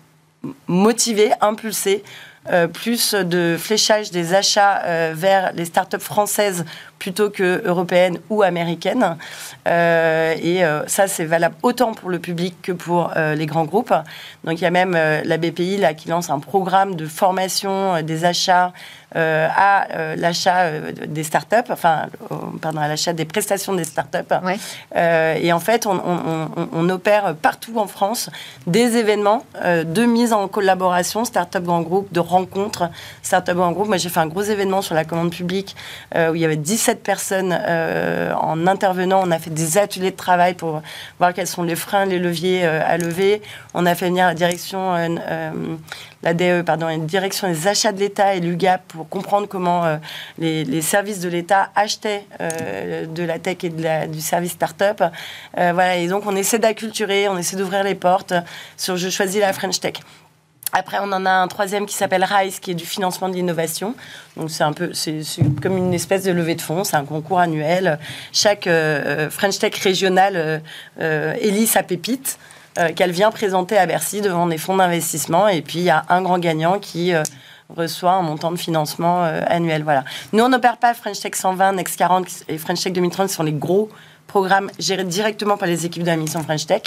motiver, 0.67 1.33
impulser 1.41 2.05
euh, 2.51 2.69
plus 2.69 3.15
de 3.15 3.57
fléchage 3.59 4.13
des 4.13 4.35
achats 4.35 4.83
euh, 4.85 5.13
vers 5.17 5.53
les 5.55 5.65
startups 5.65 5.99
françaises 5.99 6.65
plutôt 6.99 7.31
que 7.31 7.63
européennes 7.65 8.19
ou 8.31 8.43
américaines. 8.43 9.17
Euh, 9.69 10.35
et 10.41 10.63
ça, 10.87 11.09
c'est 11.09 11.25
valable 11.25 11.57
autant 11.63 11.93
pour 11.95 12.11
le 12.11 12.19
public 12.19 12.55
que 12.63 12.73
pour 12.73 13.13
les 13.17 13.47
grands 13.47 13.65
groupes. 13.65 13.95
Donc 14.45 14.61
il 14.61 14.63
y 14.63 14.67
a 14.67 14.71
même 14.71 14.93
la 14.93 15.37
BPI 15.37 15.79
là, 15.79 15.95
qui 15.95 16.09
lance 16.09 16.31
un 16.31 16.39
programme 16.39 16.95
de 16.95 17.07
formation 17.07 18.03
des 18.03 18.25
achats 18.25 18.73
euh, 19.15 19.49
à 19.57 19.87
euh, 19.93 20.17
l'achat 20.17 20.65
euh, 20.65 20.93
des 21.07 21.23
startups, 21.23 21.71
enfin, 21.71 22.07
pardon, 22.61 22.81
à 22.81 22.89
l'achat 22.89 23.15
des 23.15 23.25
prestations 23.25 23.73
des 23.73 23.85
startups. 23.85 24.35
et 24.95 25.53
en 25.53 25.61
fait, 25.61 25.87
on, 25.87 26.89
opère 26.91 27.35
partout 27.37 27.79
en 27.79 27.87
France 27.87 28.31
des 28.67 28.97
événements 28.97 29.45
de 29.65 30.05
mise 30.05 30.33
en 30.33 30.49
collaboration, 30.49 31.25
startup 31.25 31.63
grand 31.65 31.83
groupe, 31.83 32.13
de 32.13 32.21
rencontres, 32.21 32.91
startup 33.23 33.57
grand 33.57 33.73
groupe. 33.73 33.89
Moi, 33.89 33.97
j'ai 33.97 34.09
fait 34.09 34.21
un 34.21 34.27
gros 34.27 34.43
événement 34.43 34.83
sur 34.83 34.95
la 34.95 35.05
commande 35.05 35.31
publique 35.31 35.75
où 36.15 36.35
il 36.35 36.41
y 36.41 36.45
avait 36.45 36.57
17 36.87 37.03
personnes 37.03 37.53
en 37.53 38.67
intervenant. 38.67 39.23
On 39.25 39.31
a 39.31 39.39
fait 39.39 39.51
des 39.51 39.79
ateliers 39.79 40.13
de 40.13 40.17
travail 40.17 40.55
pour 40.55 40.83
voir 41.19 41.35
quels 41.35 41.47
sont 41.47 41.63
les 41.63 41.77
freins, 41.77 42.05
les 42.05 42.19
leviers 42.19 42.65
à 42.65 42.97
lever. 42.97 43.43
On 43.75 43.87
a 43.87 43.95
fait 43.95 44.07
venir 44.07 44.27
la 44.27 44.35
direction 44.35 44.95
la 46.27 46.35
DE, 46.35 46.63
pardon, 46.63 46.89
une 46.89 47.07
direction 47.07 47.49
des 47.49 47.69
achats 47.69 47.93
de 47.93 48.01
l'État 48.01 48.35
et 48.35 48.41
l'UGAP 48.41 48.83
pour 48.89 49.09
comprendre 49.09 49.47
comment 49.47 49.85
euh, 49.85 49.97
les, 50.39 50.83
services 50.83 51.21
de 51.21 51.29
l'État 51.29 51.71
achetaient 51.77 52.25
euh, 52.41 53.07
de 53.07 53.23
la 53.23 53.39
tech 53.39 53.59
et 53.63 53.69
du 53.69 54.21
service 54.21 54.53
start-up. 54.53 55.03
Euh, 55.03 55.71
voilà, 55.73 55.97
et 55.97 56.09
donc 56.09 56.25
on 56.27 56.35
essaie 56.35 56.59
d'acculturer, 56.59 57.29
on 57.29 57.39
essaie 57.39 57.57
d'ouvrir 57.57 57.85
les 57.85 57.95
portes 57.95 58.35
sur 58.77 58.97
Je 58.97 59.09
choisis 59.09 59.41
la 59.41 59.53
French 59.53 59.79
Tech. 59.79 59.95
Après, 60.73 60.99
on 61.01 61.13
en 61.13 61.25
a 61.25 61.31
un 61.31 61.49
troisième 61.49 61.87
qui 61.87 61.95
s'appelle 61.95 62.25
RISE, 62.25 62.61
qui 62.61 62.73
est 62.73 62.75
du 62.75 62.85
financement 62.85 63.29
de 63.29 63.35
l'innovation. 63.35 63.95
Donc, 64.37 64.51
c'est 64.51 64.65
un 64.65 64.73
peu, 64.73 64.93
c'est 64.93 65.23
comme 65.63 65.77
une 65.77 65.95
espèce 65.95 66.25
de 66.25 66.33
levée 66.33 66.55
de 66.55 66.61
fonds. 66.61 66.85
C'est 66.85 66.97
un 66.97 67.05
concours 67.05 67.39
annuel. 67.39 67.99
Chaque 68.33 68.69
French 69.31 69.59
Tech 69.59 69.75
régional 69.83 70.63
élit 70.99 71.67
sa 71.67 71.83
pépite. 71.83 72.39
Euh, 72.79 72.93
qu'elle 72.93 73.11
vient 73.11 73.31
présenter 73.31 73.79
à 73.79 73.87
Bercy 73.87 74.21
devant 74.21 74.47
des 74.47 74.59
fonds 74.59 74.77
d'investissement. 74.77 75.49
Et 75.49 75.63
puis, 75.63 75.79
il 75.79 75.85
y 75.85 75.91
a 75.91 76.05
un 76.11 76.21
grand 76.21 76.39
gagnant 76.39 76.79
qui 76.79 77.15
euh, 77.15 77.23
reçoit 77.75 78.13
un 78.13 78.21
montant 78.21 78.51
de 78.51 78.59
financement 78.59 79.25
euh, 79.25 79.41
annuel. 79.47 79.83
Voilà. 79.83 80.05
Nous, 80.35 80.45
on 80.45 80.51
n'opère 80.51 80.77
pas 80.77 80.93
French 80.93 81.21
Tech 81.21 81.35
120, 81.37 81.73
Next 81.73 81.97
40 81.97 82.27
et 82.49 82.59
French 82.59 82.83
Tech 82.83 82.93
2030, 82.93 83.31
ce 83.31 83.37
sont 83.37 83.45
les 83.45 83.53
gros 83.53 83.89
programmes 84.27 84.71
gérés 84.79 85.05
directement 85.05 85.57
par 85.57 85.69
les 85.69 85.87
équipes 85.87 86.03
de 86.03 86.09
la 86.09 86.17
mission 86.17 86.43
French 86.43 86.67
Tech. 86.67 86.83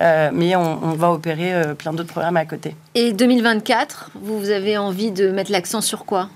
Mais 0.00 0.56
on, 0.56 0.94
va 0.94 1.10
opérer 1.10 1.74
plein 1.78 1.92
d'autres 1.92 2.10
programmes 2.10 2.36
à 2.36 2.44
côté. 2.44 2.74
Et 2.94 3.12
2024, 3.12 4.10
vous 4.20 4.50
avez 4.50 4.76
envie 4.76 5.10
de 5.10 5.30
mettre 5.30 5.52
l'accent 5.52 5.80
sur 5.80 6.04
quoi? 6.04 6.28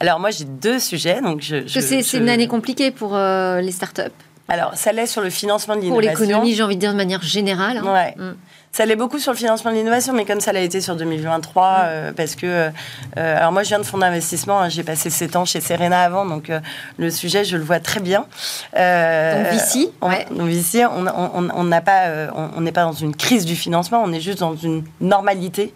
Alors 0.00 0.20
moi 0.20 0.30
j'ai 0.30 0.44
deux 0.44 0.78
sujets. 0.78 1.20
Donc 1.20 1.40
je, 1.40 1.66
je 1.66 1.80
c'est 1.80 2.16
une 2.16 2.28
année 2.28 2.48
compliquée 2.48 2.90
pour 2.90 3.16
les 3.16 3.72
startups. 3.72 4.12
Alors, 4.48 4.74
ça 4.76 4.92
l'est 4.92 5.06
sur 5.06 5.20
le 5.20 5.28
financement 5.28 5.76
de 5.76 5.82
l'innovation. 5.82 6.12
Pour 6.12 6.22
l'économie, 6.22 6.54
j'ai 6.54 6.62
envie 6.62 6.76
de 6.76 6.80
dire 6.80 6.92
de 6.92 6.96
manière 6.96 7.22
générale. 7.22 7.78
Hein. 7.78 7.92
Ouais. 7.92 8.14
Mm. 8.16 8.36
Ça 8.72 8.86
l'est 8.86 8.96
beaucoup 8.96 9.18
sur 9.18 9.32
le 9.32 9.38
financement 9.38 9.70
de 9.70 9.76
l'innovation, 9.76 10.12
mais 10.12 10.24
comme 10.24 10.40
ça 10.40 10.52
l'a 10.52 10.60
été 10.60 10.80
sur 10.80 10.96
2023, 10.96 11.62
mm. 11.62 11.74
euh, 11.82 12.12
parce 12.12 12.34
que... 12.34 12.46
Euh, 12.46 12.70
alors 13.16 13.52
moi, 13.52 13.62
je 13.62 13.68
viens 13.68 13.78
de 13.78 13.84
fonds 13.84 13.98
d'investissement, 13.98 14.60
hein, 14.60 14.68
j'ai 14.68 14.82
passé 14.82 15.10
7 15.10 15.36
ans 15.36 15.44
chez 15.44 15.60
Serena 15.60 16.02
avant, 16.02 16.24
donc 16.26 16.50
euh, 16.50 16.60
le 16.98 17.10
sujet, 17.10 17.44
je 17.44 17.56
le 17.56 17.64
vois 17.64 17.80
très 17.80 18.00
bien. 18.00 18.26
donc 18.74 19.54
ici, 19.54 19.90
on, 20.00 20.10
ouais. 20.10 20.26
donc 20.30 20.50
ici, 20.50 20.82
on 20.90 21.64
n'a 21.64 21.80
pas, 21.80 22.30
on 22.34 22.60
n'est 22.60 22.72
pas 22.72 22.84
dans 22.84 22.92
une 22.92 23.14
crise 23.14 23.44
du 23.44 23.56
financement, 23.56 24.02
on 24.04 24.12
est 24.12 24.20
juste 24.20 24.40
dans 24.40 24.56
une 24.56 24.84
normalité 25.00 25.74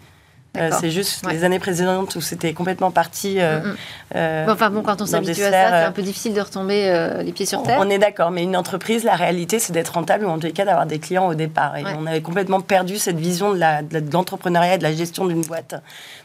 c'est 0.53 0.91
juste 0.91 1.25
les 1.29 1.43
années 1.43 1.59
précédentes 1.59 2.15
où 2.15 2.21
c'était 2.21 2.53
complètement 2.53 2.91
parti. 2.91 3.37
Euh, 3.39 3.59
mm, 3.59 3.67
mm. 3.67 3.75
euh, 4.15 4.45
enfin 4.49 4.69
bon, 4.69 4.83
quand 4.83 5.01
on 5.01 5.05
s'habitue 5.05 5.43
à 5.43 5.51
ça, 5.51 5.69
c'est 5.69 5.85
un 5.85 5.91
peu 5.91 6.01
difficile 6.01 6.33
de 6.33 6.41
retomber 6.41 7.21
les 7.23 7.31
pieds 7.31 7.45
sur 7.45 7.63
terre. 7.63 7.79
On 7.81 7.89
est 7.89 7.97
d'accord, 7.97 8.31
mais 8.31 8.43
une 8.43 8.55
entreprise, 8.55 9.03
la 9.03 9.15
réalité, 9.15 9.59
c'est 9.59 9.73
d'être 9.73 9.93
rentable 9.93 10.25
ou 10.25 10.29
en 10.29 10.37
tous 10.37 10.47
les 10.47 10.51
cas 10.51 10.65
d'avoir 10.65 10.85
des 10.85 10.99
clients 10.99 11.27
au 11.27 11.33
départ. 11.33 11.75
Et 11.77 11.83
on 11.97 12.05
avait 12.05 12.21
complètement 12.21 12.61
perdu 12.61 12.97
cette 12.97 13.17
vision 13.17 13.53
de 13.53 14.11
l'entrepreneuriat, 14.11 14.77
de, 14.77 14.83
de, 14.83 14.87
la 14.87 14.95
gestion 14.95 15.25
d'une 15.25 15.41
boîte. 15.41 15.75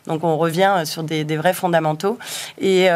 Donc 0.06 0.24
on 0.24 0.36
revient 0.36 0.82
sur 0.84 1.02
des, 1.02 1.24
des 1.24 1.36
vrais 1.36 1.54
fondamentaux. 1.54 2.18
Et 2.60 2.88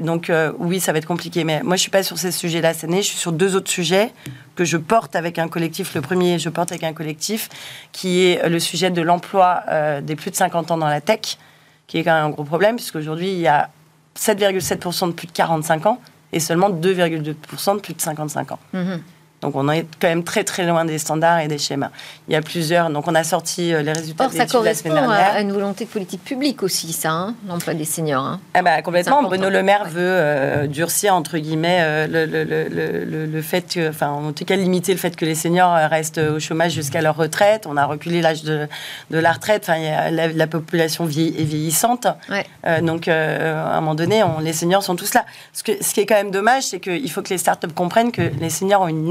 donc 0.00 0.32
oui, 0.58 0.80
ça 0.80 0.92
va 0.92 0.98
être 0.98 1.06
compliqué. 1.06 1.44
Mais 1.44 1.62
moi, 1.62 1.76
je 1.76 1.82
suis 1.82 1.90
pas 1.90 2.02
sur 2.02 2.18
ces 2.18 2.32
sujets-là 2.32 2.72
cette 2.72 2.88
année. 2.90 3.02
Je 3.02 3.08
suis 3.08 3.18
sur 3.18 3.32
deux 3.32 3.56
autres 3.56 3.70
sujets 3.70 4.12
que 4.58 4.64
je 4.64 4.76
porte 4.76 5.14
avec 5.14 5.38
un 5.38 5.46
collectif. 5.46 5.94
Le 5.94 6.00
premier, 6.00 6.40
je 6.40 6.48
porte 6.48 6.72
avec 6.72 6.82
un 6.82 6.92
collectif 6.92 7.48
qui 7.92 8.24
est 8.24 8.48
le 8.48 8.58
sujet 8.58 8.90
de 8.90 9.00
l'emploi 9.00 9.62
euh, 9.68 10.00
des 10.00 10.16
plus 10.16 10.32
de 10.32 10.36
50 10.36 10.72
ans 10.72 10.76
dans 10.76 10.88
la 10.88 11.00
tech, 11.00 11.38
qui 11.86 11.98
est 11.98 12.02
quand 12.02 12.12
même 12.12 12.24
un 12.24 12.30
gros 12.30 12.42
problème, 12.42 12.74
puisqu'aujourd'hui, 12.74 13.30
il 13.30 13.38
y 13.38 13.46
a 13.46 13.70
7,7% 14.18 15.06
de 15.06 15.12
plus 15.12 15.28
de 15.28 15.32
45 15.32 15.86
ans 15.86 16.00
et 16.32 16.40
seulement 16.40 16.70
2,2% 16.70 17.76
de 17.76 17.80
plus 17.80 17.94
de 17.94 18.00
55 18.00 18.50
ans. 18.50 18.58
Mm-hmm. 18.74 18.98
Donc 19.40 19.54
on 19.54 19.68
est 19.68 19.86
quand 20.00 20.08
même 20.08 20.24
très 20.24 20.42
très 20.42 20.66
loin 20.66 20.84
des 20.84 20.98
standards 20.98 21.40
et 21.40 21.48
des 21.48 21.58
schémas. 21.58 21.90
Il 22.28 22.32
y 22.32 22.36
a 22.36 22.42
plusieurs. 22.42 22.90
Donc 22.90 23.06
on 23.06 23.14
a 23.14 23.22
sorti 23.22 23.72
euh, 23.72 23.82
les 23.82 23.92
résultats 23.92 24.24
Or, 24.24 24.32
ça 24.32 24.46
correspond 24.46 24.96
à 24.96 25.40
une 25.40 25.52
volonté 25.52 25.84
de 25.84 25.90
politique 25.90 26.24
publique 26.24 26.62
aussi, 26.64 26.92
ça, 26.92 27.10
hein, 27.10 27.34
l'emploi 27.46 27.74
des 27.74 27.84
seniors. 27.84 28.24
Hein. 28.24 28.40
Ah 28.54 28.62
bah, 28.62 28.82
complètement. 28.82 29.22
Bruno 29.22 29.48
Le 29.48 29.62
Maire 29.62 29.84
veut 29.84 30.00
euh, 30.00 30.66
durcir 30.66 31.14
entre 31.14 31.38
guillemets 31.38 31.78
euh, 31.80 32.06
le, 32.08 32.26
le, 32.26 32.44
le, 32.44 33.26
le, 33.26 33.42
fait, 33.42 33.74
que, 33.74 33.88
enfin 33.90 34.08
en 34.08 34.32
tout 34.32 34.44
cas 34.44 34.56
limiter 34.56 34.92
le 34.92 34.98
fait 34.98 35.14
que 35.14 35.24
les 35.24 35.36
seniors 35.36 35.72
restent 35.88 36.18
au 36.18 36.40
chômage 36.40 36.72
jusqu'à 36.72 37.00
leur 37.00 37.16
retraite. 37.16 37.66
On 37.68 37.76
a 37.76 37.84
reculé 37.84 38.20
l'âge 38.20 38.42
de, 38.42 38.66
de, 39.10 39.18
la 39.18 39.32
retraite. 39.32 39.68
Enfin, 39.68 40.10
la, 40.10 40.46
population 40.48 41.04
est 41.04 41.08
vieillissante. 41.08 42.08
donc 42.82 43.06
à 43.06 43.76
un 43.76 43.80
moment 43.80 43.94
donné, 43.94 44.24
on, 44.24 44.40
les 44.40 44.52
seniors 44.52 44.82
sont 44.82 44.96
tous 44.96 45.14
là. 45.14 45.24
Ce, 45.52 45.62
que, 45.62 45.72
ce 45.80 45.94
qui 45.94 46.00
est 46.00 46.06
quand 46.06 46.16
même 46.16 46.32
dommage, 46.32 46.64
c'est 46.64 46.80
qu'il 46.80 47.10
faut 47.10 47.22
que 47.22 47.30
les 47.30 47.38
startups 47.38 47.68
comprennent 47.74 48.10
que 48.10 48.22
les 48.40 48.50
seniors 48.50 48.82
ont 48.82 48.88
une 48.88 49.08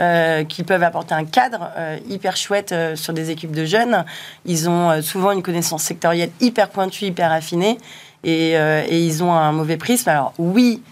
Euh, 0.00 0.42
qui 0.42 0.64
peuvent 0.64 0.82
apporter 0.82 1.14
un 1.14 1.24
cadre 1.24 1.70
euh, 1.76 1.98
hyper 2.08 2.36
chouette 2.36 2.72
euh, 2.72 2.96
sur 2.96 3.12
des 3.12 3.30
équipes 3.30 3.52
de 3.52 3.64
jeunes. 3.64 4.04
Ils 4.44 4.68
ont 4.68 5.00
souvent 5.02 5.30
une 5.30 5.40
connaissance 5.40 5.84
sectorielle 5.84 6.30
hyper 6.40 6.70
pointue, 6.70 7.04
hyper 7.04 7.30
affinée, 7.30 7.78
et, 8.24 8.54
et 8.54 8.98
ils 8.98 9.22
ont 9.22 9.32
un 9.32 9.52
mauvais 9.52 9.76
prisme. 9.76 10.08
Alors 10.08 10.32
oui, 10.38 10.82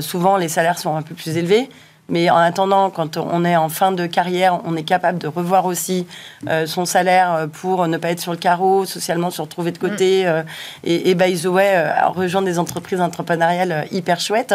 souvent 0.00 0.36
les 0.36 0.48
salaires 0.48 0.78
sont 0.78 0.94
un 0.96 1.00
peu 1.00 1.14
plus 1.14 1.38
élevés, 1.38 1.70
mais 2.08 2.28
en 2.30 2.36
attendant, 2.36 2.90
quand 2.90 3.16
on 3.16 3.44
est 3.44 3.56
en 3.56 3.68
fin 3.68 3.92
de 3.92 4.06
carrière, 4.06 4.60
on 4.64 4.76
est 4.76 4.82
capable 4.82 5.18
de 5.18 5.28
revoir 5.28 5.66
aussi 5.66 6.06
euh, 6.48 6.66
son 6.66 6.84
salaire 6.84 7.32
euh, 7.32 7.46
pour 7.46 7.86
ne 7.86 7.96
pas 7.96 8.10
être 8.10 8.20
sur 8.20 8.32
le 8.32 8.38
carreau, 8.38 8.84
socialement 8.84 9.30
se 9.30 9.40
retrouver 9.40 9.70
de 9.70 9.78
côté. 9.78 10.24
Mm. 10.24 10.28
Euh, 10.28 10.42
et, 10.84 11.10
et 11.10 11.14
by 11.14 11.40
the 11.40 11.46
way, 11.46 11.90
rejoindre 12.08 12.46
des 12.46 12.58
entreprises 12.58 13.00
entrepreneuriales 13.00 13.86
hyper 13.92 14.20
chouettes. 14.20 14.54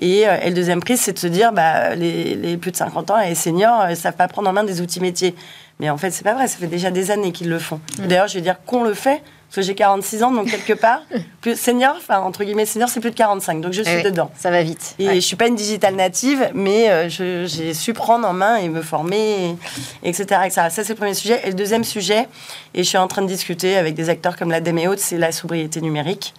Et, 0.00 0.24
le 0.44 0.52
deuxième 0.52 0.80
prix, 0.80 0.96
c'est 0.96 1.12
de 1.12 1.18
se 1.18 1.26
dire, 1.26 1.52
bah, 1.52 1.94
les, 1.94 2.36
les, 2.36 2.56
plus 2.56 2.70
de 2.70 2.76
50 2.76 3.10
ans 3.10 3.20
et 3.20 3.30
les 3.30 3.34
seniors 3.34 3.88
ne 3.88 3.94
savent 3.94 4.14
pas 4.14 4.28
prendre 4.28 4.48
en 4.48 4.52
main 4.52 4.64
des 4.64 4.80
outils 4.80 5.00
métiers. 5.00 5.34
Mais 5.80 5.90
en 5.90 5.96
fait, 5.96 6.10
c'est 6.10 6.24
pas 6.24 6.34
vrai, 6.34 6.46
ça 6.46 6.58
fait 6.58 6.68
déjà 6.68 6.90
des 6.90 7.10
années 7.10 7.32
qu'ils 7.32 7.48
le 7.48 7.58
font. 7.58 7.80
Mm. 7.98 8.06
D'ailleurs, 8.06 8.28
je 8.28 8.34
vais 8.34 8.40
dire 8.40 8.56
qu'on 8.64 8.84
le 8.84 8.94
fait, 8.94 9.22
parce 9.54 9.66
que 9.68 9.72
j'ai 9.72 9.76
46 9.76 10.24
ans, 10.24 10.32
donc 10.32 10.50
quelque 10.50 10.72
part, 10.72 11.02
plus 11.40 11.56
senior, 11.56 11.94
enfin 11.96 12.18
entre 12.18 12.42
guillemets 12.42 12.66
senior, 12.66 12.88
c'est 12.88 12.98
plus 12.98 13.12
de 13.12 13.14
45, 13.14 13.60
donc 13.60 13.72
je 13.72 13.82
suis 13.82 14.02
dedans. 14.02 14.28
Ça 14.36 14.50
va 14.50 14.64
vite. 14.64 14.96
Et 14.98 15.14
je 15.14 15.20
suis 15.20 15.36
pas 15.36 15.46
une 15.46 15.54
digital 15.54 15.94
native, 15.94 16.50
mais 16.54 16.90
euh, 16.90 17.08
j'ai 17.08 17.72
su 17.72 17.92
prendre 17.92 18.26
en 18.26 18.32
main 18.32 18.56
et 18.56 18.68
me 18.68 18.82
former, 18.82 19.54
etc., 20.02 20.26
Ça, 20.50 20.70
c'est 20.70 20.88
le 20.88 20.94
premier 20.96 21.14
sujet. 21.14 21.40
Et 21.44 21.50
le 21.50 21.54
deuxième 21.54 21.84
sujet, 21.84 22.26
et 22.74 22.82
je 22.82 22.88
suis 22.88 22.98
en 22.98 23.06
train 23.06 23.22
de 23.22 23.28
discuter 23.28 23.76
avec 23.76 23.94
des 23.94 24.08
acteurs 24.08 24.36
comme 24.36 24.50
la 24.50 24.58
Haute, 24.88 24.98
c'est 24.98 25.18
la 25.18 25.30
sobriété 25.30 25.80
numérique. 25.80 26.34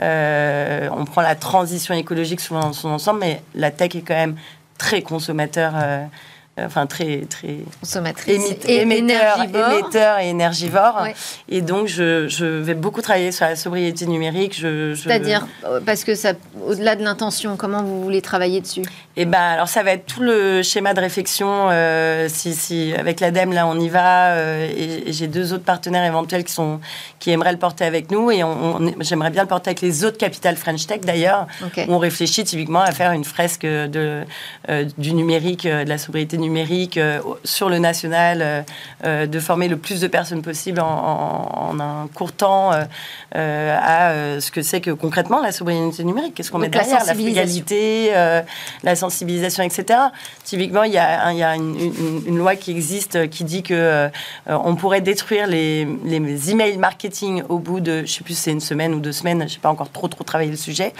Euh, 0.00 0.88
on 0.96 1.04
prend 1.04 1.20
la 1.20 1.34
transition 1.34 1.92
écologique 1.92 2.40
souvent 2.40 2.60
dans 2.60 2.72
son 2.72 2.88
ensemble, 2.88 3.20
mais 3.20 3.42
la 3.54 3.72
tech 3.72 3.94
est 3.94 4.00
quand 4.00 4.14
même 4.14 4.36
très 4.78 5.02
consommateur. 5.02 5.74
Euh, 5.76 6.04
enfin 6.60 6.86
très 6.86 7.22
très 7.28 7.58
consommatrice 7.80 8.54
et 8.68 8.82
émetteur, 8.82 9.40
émetteur, 9.42 10.18
et 10.20 10.28
énergivore. 10.28 11.06
Et 11.48 11.62
donc 11.62 11.88
je, 11.88 12.28
je, 12.28 12.44
vais 12.44 12.74
beaucoup 12.74 13.02
travailler 13.02 13.32
sur 13.32 13.44
la 13.44 13.56
sobriété 13.56 14.06
numérique. 14.06 14.56
Je, 14.56 14.94
C'est-à-dire 14.94 15.46
euh, 15.64 15.80
parce 15.84 16.04
que 16.04 16.14
ça, 16.14 16.32
au-delà 16.64 16.94
de 16.94 17.02
l'intention, 17.02 17.56
comment 17.56 17.82
vous 17.82 18.02
voulez 18.02 18.22
travailler 18.22 18.60
dessus? 18.60 18.82
Eh 19.16 19.24
ben 19.24 19.40
alors 19.40 19.68
ça 19.68 19.82
va 19.82 19.92
être 19.92 20.06
tout 20.06 20.22
le 20.22 20.62
schéma 20.62 20.94
de 20.94 21.00
réflexion. 21.00 21.70
Euh, 21.70 22.28
si, 22.28 22.54
si 22.54 22.94
avec 22.96 23.20
l'ADEME 23.20 23.52
là 23.52 23.66
on 23.66 23.78
y 23.78 23.88
va 23.88 24.34
euh, 24.34 24.68
et, 24.76 25.12
j'ai 25.12 25.26
deux 25.26 25.52
autres 25.52 25.64
partenaires 25.64 26.04
éventuels 26.04 26.44
qui 26.44 26.52
sont 26.52 26.80
qui 27.18 27.30
aimeraient 27.30 27.52
le 27.52 27.58
porter 27.58 27.84
avec 27.84 28.10
nous 28.10 28.30
et 28.30 28.44
on, 28.44 28.94
j'aimerais 29.00 29.30
bien 29.30 29.42
le 29.42 29.48
porter 29.48 29.70
avec 29.70 29.80
les 29.80 30.04
autres 30.04 30.18
capitales 30.18 30.56
French 30.56 30.86
Tech 30.86 31.00
d'ailleurs. 31.00 31.48
On 31.88 31.98
réfléchit 31.98 32.44
typiquement 32.44 32.80
à 32.80 32.92
faire 32.92 33.10
une 33.10 33.24
fresque 33.24 33.66
de 33.66 34.22
du 34.98 35.14
numérique, 35.14 35.66
de 35.66 35.88
la 35.88 35.98
sobriété 35.98 36.36
numérique 36.36 36.43
numérique 36.44 36.98
euh, 36.98 37.20
sur 37.44 37.68
le 37.68 37.78
national, 37.78 38.38
euh, 38.42 38.62
euh, 39.04 39.26
de 39.26 39.40
former 39.40 39.68
le 39.68 39.76
plus 39.76 40.00
de 40.00 40.06
personnes 40.06 40.42
possible 40.42 40.80
en, 40.80 41.76
un 41.80 42.08
court 42.14 42.32
temps 42.32 42.70
à 43.32 44.12
ce 44.38 44.50
que 44.50 44.62
c'est 44.62 44.80
que 44.80 44.92
concrètement 44.92 45.40
la 45.40 45.50
sobriété 45.50 46.04
numérique. 46.04 46.34
Qu'est-ce 46.34 46.52
qu'on 46.52 46.58
met 46.58 46.68
derrière 46.68 47.04
La 47.04 47.14
frugalité, 47.14 48.12
la 48.82 48.96
sensibilisation, 48.96 49.64
etc. 49.64 49.98
Typiquement, 50.44 50.84
il 50.84 50.92
y 50.92 50.98
a, 50.98 51.32
il 51.32 51.38
y 51.38 51.42
a 51.42 51.56
une, 51.56 52.38
loi 52.38 52.54
qui 52.54 52.70
existe 52.70 53.28
qui 53.30 53.44
dit 53.44 53.62
que 53.62 54.08
on 54.46 54.76
pourrait 54.76 55.00
détruire 55.00 55.46
les, 55.48 55.86
les 56.04 56.50
emails 56.50 56.76
marketing 56.76 57.42
au 57.48 57.58
bout 57.58 57.80
de, 57.80 58.02
je 58.06 58.12
sais 58.12 58.24
plus, 58.24 58.38
c'est 58.38 58.52
une 58.52 58.60
semaine 58.60 58.94
ou 58.94 59.00
deux 59.00 59.12
semaines, 59.12 59.42
je 59.48 59.54
sais 59.54 59.60
pas 59.60 59.70
encore 59.70 59.90
trop 59.90 60.06
trop 60.06 60.22
travaillé 60.22 60.50
le 60.50 60.56
sujet, 60.56 60.92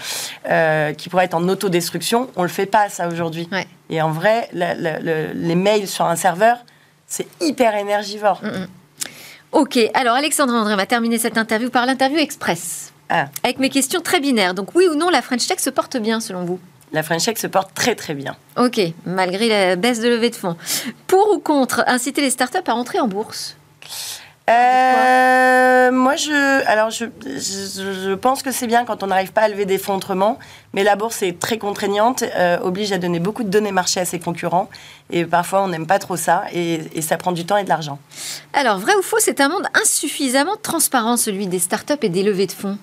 qui 0.97 1.09
pourrait 1.09 1.25
être 1.25 1.35
en 1.35 1.47
autodestruction. 1.47 2.29
On 2.35 2.43
le 2.43 2.49
fait 2.49 2.65
pas 2.65 2.89
ça 2.89 3.07
aujourd'hui. 3.07 3.47
Et 3.89 4.01
en 4.01 4.11
vrai, 4.11 4.49
les 4.53 5.55
mails 5.55 5.87
sur 5.87 6.05
un 6.05 6.15
serveur, 6.15 6.57
c'est 7.07 7.27
hyper 7.41 7.75
énergivore. 7.75 8.41
Mm, 8.43 8.47
mm. 8.47 8.67
Ok, 9.51 9.79
alors 9.93 10.15
Alexandre 10.15 10.53
André 10.53 10.75
va 10.75 10.85
terminer 10.85 11.17
cette 11.17 11.37
interview 11.37 11.69
par 11.69 11.85
l'interview 11.85 12.17
express. 12.17 12.91
Ah. 13.09 13.27
Avec 13.43 13.59
mes 13.59 13.69
questions 13.69 14.01
très 14.01 14.19
binaires. 14.19 14.53
Donc 14.53 14.75
oui 14.75 14.87
ou 14.91 14.95
non, 14.95 15.09
la 15.09 15.21
French 15.21 15.47
Tech 15.47 15.59
se 15.59 15.69
porte 15.69 15.97
bien 15.97 16.19
selon 16.19 16.43
vous? 16.43 16.59
La 16.91 17.03
French 17.03 17.25
Tech 17.25 17.37
se 17.37 17.47
porte 17.47 17.73
très 17.73 17.95
très 17.95 18.13
bien. 18.13 18.35
Ok, 18.57 18.79
malgré 19.05 19.47
la 19.47 19.75
baisse 19.75 19.99
de 19.99 20.09
levée 20.09 20.29
de 20.29 20.35
fonds. 20.35 20.57
Pour 21.07 21.31
ou 21.33 21.39
contre 21.39 21.83
inciter 21.87 22.21
les 22.21 22.29
startups 22.29 22.67
à 22.67 22.73
rentrer 22.73 22.99
en 22.99 23.07
bourse? 23.07 23.55
Euh, 24.47 25.91
moi, 25.91 26.15
je, 26.15 26.67
alors 26.67 26.91
je, 26.91 27.05
je, 27.25 28.13
pense 28.13 28.43
que 28.43 28.51
c'est 28.51 28.67
bien 28.67 28.85
quand 28.85 29.01
on 29.01 29.07
n'arrive 29.07 29.31
pas 29.33 29.41
à 29.41 29.47
lever 29.47 29.65
des 29.65 29.79
fonds 29.79 29.95
autrement, 29.95 30.37
mais 30.73 30.83
la 30.83 30.95
bourse 30.95 31.23
est 31.23 31.39
très 31.39 31.57
contraignante, 31.57 32.23
euh, 32.35 32.59
oblige 32.61 32.91
à 32.91 32.99
donner 32.99 33.19
beaucoup 33.19 33.43
de 33.43 33.49
données 33.49 33.71
marché 33.71 33.99
à 33.99 34.05
ses 34.05 34.19
concurrents, 34.19 34.69
et 35.09 35.25
parfois 35.25 35.63
on 35.63 35.67
n'aime 35.67 35.87
pas 35.87 35.97
trop 35.97 36.15
ça, 36.15 36.43
et, 36.53 36.81
et, 36.93 37.01
ça 37.01 37.17
prend 37.17 37.31
du 37.31 37.45
temps 37.45 37.57
et 37.57 37.63
de 37.63 37.69
l'argent. 37.69 37.97
Alors, 38.53 38.77
vrai 38.77 38.93
ou 38.95 39.01
faux, 39.01 39.17
c'est 39.19 39.41
un 39.41 39.49
monde 39.49 39.65
insuffisamment 39.73 40.57
transparent, 40.61 41.17
celui 41.17 41.47
des 41.47 41.59
startups 41.59 41.93
et 42.03 42.09
des 42.09 42.21
levées 42.21 42.47
de 42.47 42.51
fonds 42.51 42.77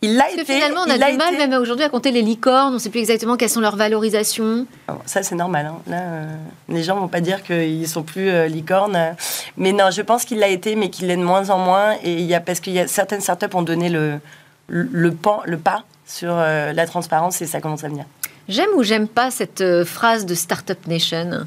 il 0.00 0.16
l'a 0.16 0.30
été. 0.30 0.44
Finalement, 0.44 0.82
on 0.86 0.90
a 0.90 1.10
du 1.10 1.16
mal, 1.16 1.36
même 1.36 1.52
aujourd'hui, 1.60 1.84
à 1.84 1.88
compter 1.88 2.12
les 2.12 2.22
licornes. 2.22 2.70
On 2.70 2.74
ne 2.74 2.78
sait 2.78 2.90
plus 2.90 3.00
exactement 3.00 3.36
quelles 3.36 3.50
sont 3.50 3.60
leurs 3.60 3.76
valorisations. 3.76 4.66
ça, 5.06 5.22
c'est 5.22 5.34
normal. 5.34 5.66
Hein. 5.66 5.78
Là, 5.88 6.00
euh, 6.00 6.36
les 6.68 6.84
gens 6.84 6.96
vont 6.96 7.08
pas 7.08 7.20
dire 7.20 7.42
qu'ils 7.42 7.88
sont 7.88 8.04
plus 8.04 8.28
euh, 8.28 8.46
licornes. 8.46 9.16
Mais 9.56 9.72
non, 9.72 9.90
je 9.90 10.02
pense 10.02 10.24
qu'il 10.24 10.38
l'a 10.38 10.48
été, 10.48 10.76
mais 10.76 10.90
qu'il 10.90 11.08
l'est 11.08 11.16
de 11.16 11.22
moins 11.22 11.50
en 11.50 11.58
moins. 11.58 11.96
Et 12.04 12.14
il 12.14 12.26
y 12.26 12.34
a, 12.34 12.40
parce 12.40 12.60
qu'il 12.60 12.74
y 12.74 12.78
a 12.78 12.86
certaines 12.86 13.20
startups 13.20 13.54
ont 13.54 13.62
donné 13.62 13.88
le, 13.88 14.20
le, 14.68 15.10
pan, 15.12 15.42
le 15.44 15.58
pas 15.58 15.82
sur 16.06 16.32
euh, 16.32 16.72
la 16.72 16.86
transparence 16.86 17.42
et 17.42 17.46
ça 17.46 17.60
commence 17.60 17.82
à 17.82 17.88
venir. 17.88 18.04
J'aime 18.48 18.70
ou 18.76 18.84
j'aime 18.84 19.08
pas 19.08 19.30
cette 19.30 19.84
phrase 19.84 20.26
de 20.26 20.34
Startup 20.34 20.86
Nation? 20.86 21.46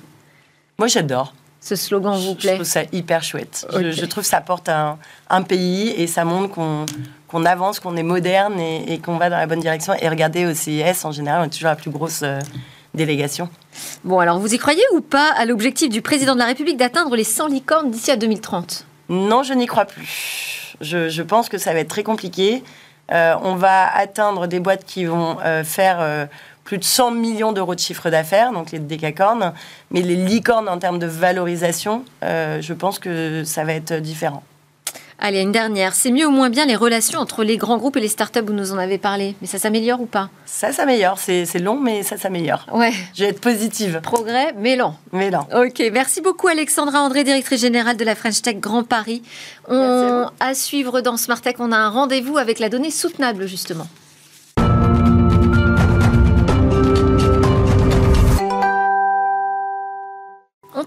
Moi, 0.77 0.87
j'adore 0.87 1.33
ce 1.61 1.75
slogan 1.75 2.17
vous 2.17 2.33
plaît 2.33 2.51
Je 2.51 2.55
trouve 2.55 2.65
ça 2.65 2.81
hyper 2.91 3.23
chouette. 3.23 3.67
Je, 3.71 4.05
trouve 4.05 4.23
que 4.23 4.29
ça 4.29 4.41
porte 4.41 4.67
un, 4.67 4.97
un 5.29 5.43
pays 5.43 5.89
et 5.89 6.07
ça 6.07 6.25
montre 6.25 6.53
qu'on 7.27 7.45
avance, 7.45 7.79
qu'on 7.79 7.95
est 7.95 8.03
moderne 8.03 8.59
et, 8.59 8.99
qu'on 8.99 9.17
va 9.17 9.29
dans 9.29 9.37
la 9.37 9.45
bonne 9.45 9.59
direction. 9.59 9.93
Et 10.01 10.09
regardez 10.09 10.47
au 10.47 10.55
CIS, 10.55 11.05
en 11.05 11.11
général, 11.11 11.41
on 11.41 11.45
est 11.45 11.49
toujours 11.49 11.69
la 11.69 11.75
plus 11.75 11.91
grosse 11.91 12.21
euh, 12.23 12.39
délégation. 12.95 13.47
Bon, 14.03 14.19
alors 14.19 14.39
vous 14.39 14.53
y 14.53 14.57
croyez 14.57 14.81
ou 14.93 15.01
pas 15.01 15.31
à 15.37 15.45
l'objectif 15.45 15.89
du 15.89 16.01
président 16.01 16.33
de 16.33 16.39
la 16.39 16.47
République 16.47 16.77
d'atteindre 16.77 17.15
les 17.15 17.23
100 17.23 17.47
licornes 17.47 17.91
d'ici 17.91 18.09
à 18.09 18.15
2030 18.15 18.85
Non, 19.09 19.43
je 19.43 19.53
n'y 19.53 19.67
crois 19.67 19.85
plus. 19.85 20.75
Je, 20.81 21.21
pense 21.21 21.47
que 21.47 21.59
ça 21.59 21.73
va 21.73 21.79
être 21.79 21.89
très 21.89 22.03
compliqué. 22.03 22.63
Euh, 23.11 23.35
on 23.43 23.55
va 23.55 23.95
atteindre 23.95 24.47
des 24.47 24.59
boîtes 24.59 24.83
qui 24.83 25.05
vont 25.05 25.37
euh, 25.45 25.63
faire 25.63 26.27
plus 26.71 26.77
de 26.77 26.85
100 26.85 27.11
millions 27.11 27.51
d'euros 27.51 27.75
de 27.75 27.81
chiffre 27.81 28.09
d'affaires, 28.09 28.53
donc 28.53 28.71
les 28.71 28.79
décacornes. 28.79 29.51
Mais 29.89 30.01
les 30.01 30.15
licornes, 30.15 30.69
en 30.69 30.77
termes 30.77 30.99
de 30.99 31.05
valorisation, 31.05 32.05
euh, 32.23 32.61
je 32.61 32.71
pense 32.71 32.97
que 32.97 33.43
ça 33.43 33.65
va 33.65 33.73
être 33.73 33.95
différent. 33.95 34.41
Allez, 35.19 35.41
une 35.41 35.51
dernière. 35.51 35.93
C'est 35.93 36.11
mieux 36.11 36.25
ou 36.25 36.31
moins 36.31 36.49
bien 36.49 36.65
les 36.65 36.77
relations 36.77 37.19
entre 37.19 37.43
les 37.43 37.57
grands 37.57 37.77
groupes 37.77 37.97
et 37.97 37.99
les 37.99 38.07
startups, 38.07 38.39
vous 38.39 38.53
nous 38.53 38.71
en 38.71 38.77
avez 38.77 38.97
parlé. 38.97 39.35
Mais 39.41 39.47
ça 39.47 39.59
s'améliore 39.59 39.99
ou 39.99 40.05
pas? 40.05 40.29
Ça 40.45 40.71
s'améliore. 40.71 41.19
C'est 41.19 41.59
long, 41.59 41.77
mais 41.77 42.03
ça 42.03 42.15
s'améliore. 42.15 42.65
Ouais. 42.71 42.93
Je 43.15 43.25
vais 43.25 43.31
être 43.31 43.41
positive. 43.41 43.99
Progrès, 44.01 44.53
mais 44.57 44.77
lent. 44.77 44.95
Mais 45.11 45.29
lent. 45.29 45.49
Ok. 45.53 45.83
Merci 45.91 46.21
beaucoup, 46.21 46.47
Alexandra 46.47 47.01
André, 47.01 47.25
directrice 47.25 47.59
générale 47.59 47.97
de 47.97 48.05
la 48.05 48.15
French 48.15 48.41
Tech 48.41 48.61
Grand 48.61 48.83
Paris. 48.85 49.23
On, 49.67 50.27
à 50.39 50.53
suivre 50.53 51.01
dans 51.01 51.17
Smart 51.17 51.41
Tech, 51.41 51.55
on 51.59 51.73
a 51.73 51.77
un 51.77 51.89
rendez-vous 51.89 52.37
avec 52.37 52.59
la 52.59 52.69
donnée 52.69 52.91
soutenable, 52.91 53.45
justement. 53.45 53.87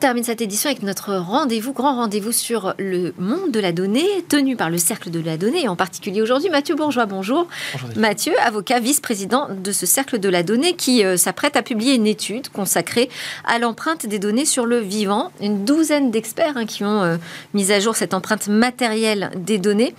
Termine 0.05 0.23
cette 0.23 0.43
édition 0.43 0.69
avec 0.69 0.83
notre 0.83 1.14
rendez-vous, 1.14 1.73
grand 1.73 1.97
rendez-vous 1.97 2.31
sur 2.31 2.75
le 2.79 3.14
monde 3.19 3.51
de 3.51 3.59
la 3.59 3.73
donnée, 3.73 4.07
tenu 4.29 4.55
par 4.55 4.69
le 4.69 4.77
Cercle 4.77 5.11
de 5.11 5.19
la 5.19 5.38
donnée, 5.38 5.62
et 5.62 5.69
en 5.69 5.77
particulier 5.77 6.21
aujourd'hui 6.21 6.51
Mathieu 6.51 6.75
Bourgeois. 6.75 7.07
Bonjour. 7.07 7.49
bonjour 7.73 7.88
Mathieu, 7.97 8.35
avocat 8.45 8.81
vice-président 8.81 9.49
de 9.51 9.73
ce 9.73 9.87
Cercle 9.87 10.19
de 10.19 10.29
la 10.29 10.43
donnée, 10.43 10.75
qui 10.75 11.03
euh, 11.07 11.17
s'apprête 11.17 11.57
à 11.57 11.62
publier 11.62 11.95
une 11.95 12.07
étude 12.07 12.51
consacrée 12.51 13.09
à 13.47 13.59
l'empreinte 13.59 14.05
des 14.05 14.19
données 14.19 14.45
sur 14.45 14.67
le 14.67 14.77
vivant. 14.77 15.33
Une 15.40 15.64
douzaine 15.64 16.11
d'experts 16.11 16.59
hein, 16.59 16.67
qui 16.67 16.85
ont 16.85 17.03
euh, 17.03 17.17
mis 17.55 17.73
à 17.73 17.81
jour 17.81 17.97
cette 17.97 18.12
empreinte 18.12 18.49
matérielle 18.49 19.31
des 19.37 19.57
données. 19.57 19.95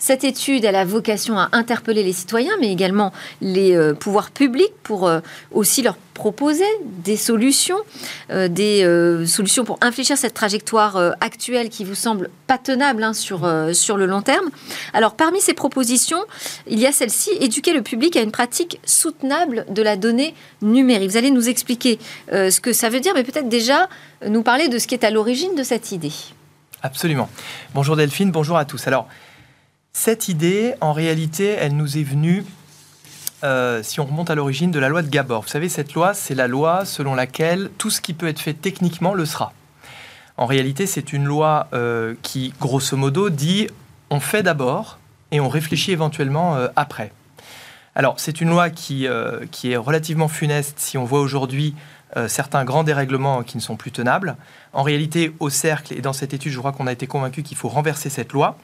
Cette 0.00 0.24
étude, 0.24 0.64
elle 0.64 0.74
a 0.74 0.84
vocation 0.84 1.38
à 1.38 1.48
interpeller 1.52 2.02
les 2.02 2.12
citoyens, 2.12 2.54
mais 2.60 2.72
également 2.72 3.12
les 3.40 3.76
euh, 3.76 3.94
pouvoirs 3.94 4.32
publics 4.32 4.72
pour 4.82 5.08
aussi 5.52 5.82
leur 5.82 5.96
proposer 6.20 6.66
des 6.82 7.16
solutions, 7.16 7.78
euh, 8.30 8.46
des 8.46 8.84
euh, 8.84 9.24
solutions 9.24 9.64
pour 9.64 9.78
infléchir 9.80 10.18
cette 10.18 10.34
trajectoire 10.34 10.98
euh, 10.98 11.12
actuelle 11.22 11.70
qui 11.70 11.82
vous 11.82 11.94
semble 11.94 12.28
pas 12.46 12.58
tenable 12.58 13.02
hein, 13.02 13.14
sur, 13.14 13.50
sur 13.72 13.96
le 13.96 14.04
long 14.04 14.20
terme. 14.20 14.50
Alors, 14.92 15.14
parmi 15.14 15.40
ces 15.40 15.54
propositions, 15.54 16.22
il 16.66 16.78
y 16.78 16.86
a 16.86 16.92
celle-ci, 16.92 17.30
éduquer 17.40 17.72
le 17.72 17.80
public 17.80 18.16
à 18.16 18.20
une 18.20 18.32
pratique 18.32 18.80
soutenable 18.84 19.64
de 19.70 19.80
la 19.80 19.96
donnée 19.96 20.34
numérique. 20.60 21.10
Vous 21.10 21.16
allez 21.16 21.30
nous 21.30 21.48
expliquer 21.48 21.98
ce 22.30 22.60
que 22.60 22.74
ça 22.74 22.90
veut 22.90 23.00
dire, 23.00 23.12
mais 23.14 23.24
peut-être 23.24 23.48
déjà 23.48 23.88
nous 24.26 24.42
parler 24.42 24.68
de 24.68 24.78
ce 24.78 24.86
qui 24.86 24.94
est 24.94 25.04
à 25.04 25.10
l'origine 25.10 25.54
de 25.54 25.62
cette 25.62 25.92
idée. 25.92 26.12
Absolument. 26.82 27.30
Bonjour 27.74 27.96
Delphine, 27.96 28.30
bonjour 28.30 28.56
à 28.56 28.64
tous. 28.64 28.86
Alors, 28.86 29.06
cette 29.92 30.28
idée, 30.28 30.74
en 30.80 30.92
réalité, 30.92 31.48
elle 31.48 31.76
nous 31.76 31.98
est 31.98 32.02
venue 32.02 32.44
euh, 33.42 33.82
si 33.82 34.00
on 34.00 34.04
remonte 34.04 34.30
à 34.30 34.34
l'origine 34.34 34.70
de 34.70 34.78
la 34.78 34.88
loi 34.88 35.02
de 35.02 35.08
Gabor. 35.08 35.42
Vous 35.42 35.48
savez, 35.48 35.68
cette 35.68 35.94
loi, 35.94 36.14
c'est 36.14 36.34
la 36.34 36.46
loi 36.46 36.84
selon 36.84 37.14
laquelle 37.14 37.70
tout 37.78 37.90
ce 37.90 38.00
qui 38.00 38.12
peut 38.12 38.28
être 38.28 38.40
fait 38.40 38.54
techniquement 38.54 39.14
le 39.14 39.24
sera. 39.24 39.52
En 40.36 40.46
réalité, 40.46 40.86
c'est 40.86 41.12
une 41.12 41.24
loi 41.24 41.68
euh, 41.72 42.14
qui, 42.22 42.54
grosso 42.60 42.96
modo, 42.96 43.30
dit 43.30 43.68
on 44.10 44.20
fait 44.20 44.42
d'abord 44.42 44.98
et 45.32 45.40
on 45.40 45.48
réfléchit 45.48 45.92
éventuellement 45.92 46.56
euh, 46.56 46.68
après. 46.76 47.12
Alors, 47.94 48.20
c'est 48.20 48.40
une 48.40 48.50
loi 48.50 48.70
qui, 48.70 49.08
qui 49.50 49.72
est 49.72 49.76
relativement 49.76 50.28
funeste 50.28 50.78
si 50.78 50.96
on 50.96 51.04
voit 51.04 51.20
aujourd'hui 51.20 51.74
certains 52.28 52.64
grands 52.64 52.84
dérèglements 52.84 53.42
qui 53.42 53.56
ne 53.56 53.62
sont 53.62 53.76
plus 53.76 53.90
tenables. 53.90 54.36
En 54.72 54.84
réalité, 54.84 55.34
au 55.40 55.50
cercle 55.50 55.92
et 55.92 56.00
dans 56.00 56.12
cette 56.12 56.32
étude, 56.32 56.52
je 56.52 56.58
crois 56.60 56.70
qu'on 56.70 56.86
a 56.86 56.92
été 56.92 57.08
convaincu 57.08 57.42
qu'il 57.42 57.56
faut 57.56 57.68
renverser 57.68 58.08
cette 58.08 58.32
loi. 58.32 58.56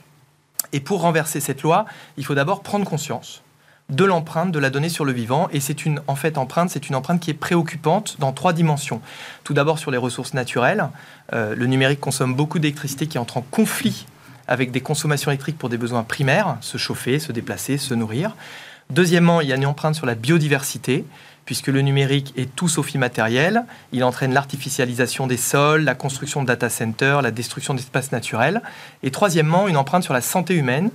Et 0.73 0.81
pour 0.81 1.01
renverser 1.01 1.41
cette 1.41 1.63
loi, 1.63 1.87
il 2.17 2.25
faut 2.25 2.35
d'abord 2.35 2.63
prendre 2.63 2.85
conscience 2.85 3.43
de 3.89 4.05
l'empreinte 4.05 4.51
de 4.51 4.59
la 4.59 4.71
donnée 4.71 4.89
sur 4.89 5.05
le 5.05 5.13
vivant. 5.13 5.49
Et 5.53 5.61
c'est 5.61 5.87
une, 5.87 6.01
empreinte 6.09 7.21
qui 7.21 7.31
est 7.31 7.35
préoccupante 7.35 8.17
dans 8.19 8.33
trois 8.33 8.53
dimensions. 8.53 9.01
Tout 9.45 9.55
d'abord 9.55 9.79
sur 9.79 9.91
les 9.91 9.99
ressources 9.99 10.35
naturelles. 10.35 10.89
Euh, 11.33 11.55
le 11.55 11.67
numérique 11.67 12.01
consomme 12.01 12.35
beaucoup 12.35 12.59
d'électricité 12.59 13.07
qui 13.07 13.19
entre 13.19 13.37
en 13.37 13.43
conflit 13.43 14.07
avec 14.49 14.71
des 14.71 14.81
consommations 14.81 15.31
électriques 15.31 15.59
pour 15.59 15.69
des 15.69 15.77
besoins 15.77 16.05
primaires, 16.05 16.57
se 16.61 16.79
chauffer, 16.79 17.19
se 17.19 17.33
déplacer, 17.33 17.79
se 17.79 17.95
nourrir. 17.95 18.37
Deuxièmement, 18.91 19.41
il 19.41 19.49
y 19.49 19.53
a 19.53 19.57
une 19.57 19.67
empreinte 19.67 19.97
sur 19.97 20.07
la 20.07 20.15
biodiversité, 20.15 21.05
puisque 21.47 21.69
le 21.69 21.81
numérique 21.81 22.35
est 22.37 22.55
tout 22.55 22.69
sauf 22.69 22.93
immatériel. 22.95 23.65
Il 23.93 24.05
entraîne 24.05 24.35
l'artificialisation 24.35 25.27
des 25.27 25.39
sols, 25.39 25.83
la 25.85 25.95
construction 25.95 26.43
de 26.43 26.47
data 26.47 26.69
centers, 26.69 27.23
la 27.23 27.31
destruction 27.31 27.73
d'espaces 27.73 28.13
naturels. 28.13 28.61
Et 29.03 29.11
troisièmement, 29.11 29.67
une 29.69 29.77
empreinte 29.79 30.03
sur 30.05 30.13
la 30.13 30.21
santé 30.21 30.55
humaine, 30.55 30.91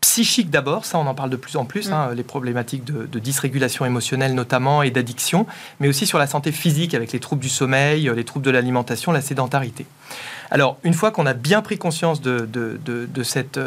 psychique 0.00 0.50
d'abord, 0.50 0.84
ça 0.84 0.98
on 0.98 1.06
en 1.06 1.14
parle 1.14 1.30
de 1.30 1.36
plus 1.36 1.54
en 1.56 1.64
plus, 1.64 1.88
Mm. 1.88 1.92
hein, 1.92 2.10
les 2.16 2.24
problématiques 2.24 2.82
de, 2.84 3.06
de 3.06 3.18
dysrégulation 3.20 3.84
émotionnelle 3.86 4.34
notamment 4.34 4.82
et 4.82 4.90
d'addiction, 4.90 5.46
mais 5.78 5.86
aussi 5.88 6.06
sur 6.06 6.18
la 6.18 6.26
santé 6.26 6.50
physique 6.50 6.92
avec 6.94 7.12
les 7.12 7.20
troubles 7.20 7.40
du 7.42 7.48
sommeil, 7.48 8.10
les 8.16 8.24
troubles 8.24 8.44
de 8.44 8.50
l'alimentation, 8.50 9.12
la 9.12 9.20
sédentarité. 9.20 9.86
Alors, 10.50 10.76
une 10.82 10.92
fois 10.94 11.12
qu'on 11.12 11.24
a 11.26 11.34
bien 11.34 11.62
pris 11.62 11.78
conscience 11.78 12.20
de, 12.20 12.40
de- 12.52 12.80
de- 12.84 13.06
de 13.06 13.22
cette, 13.22 13.58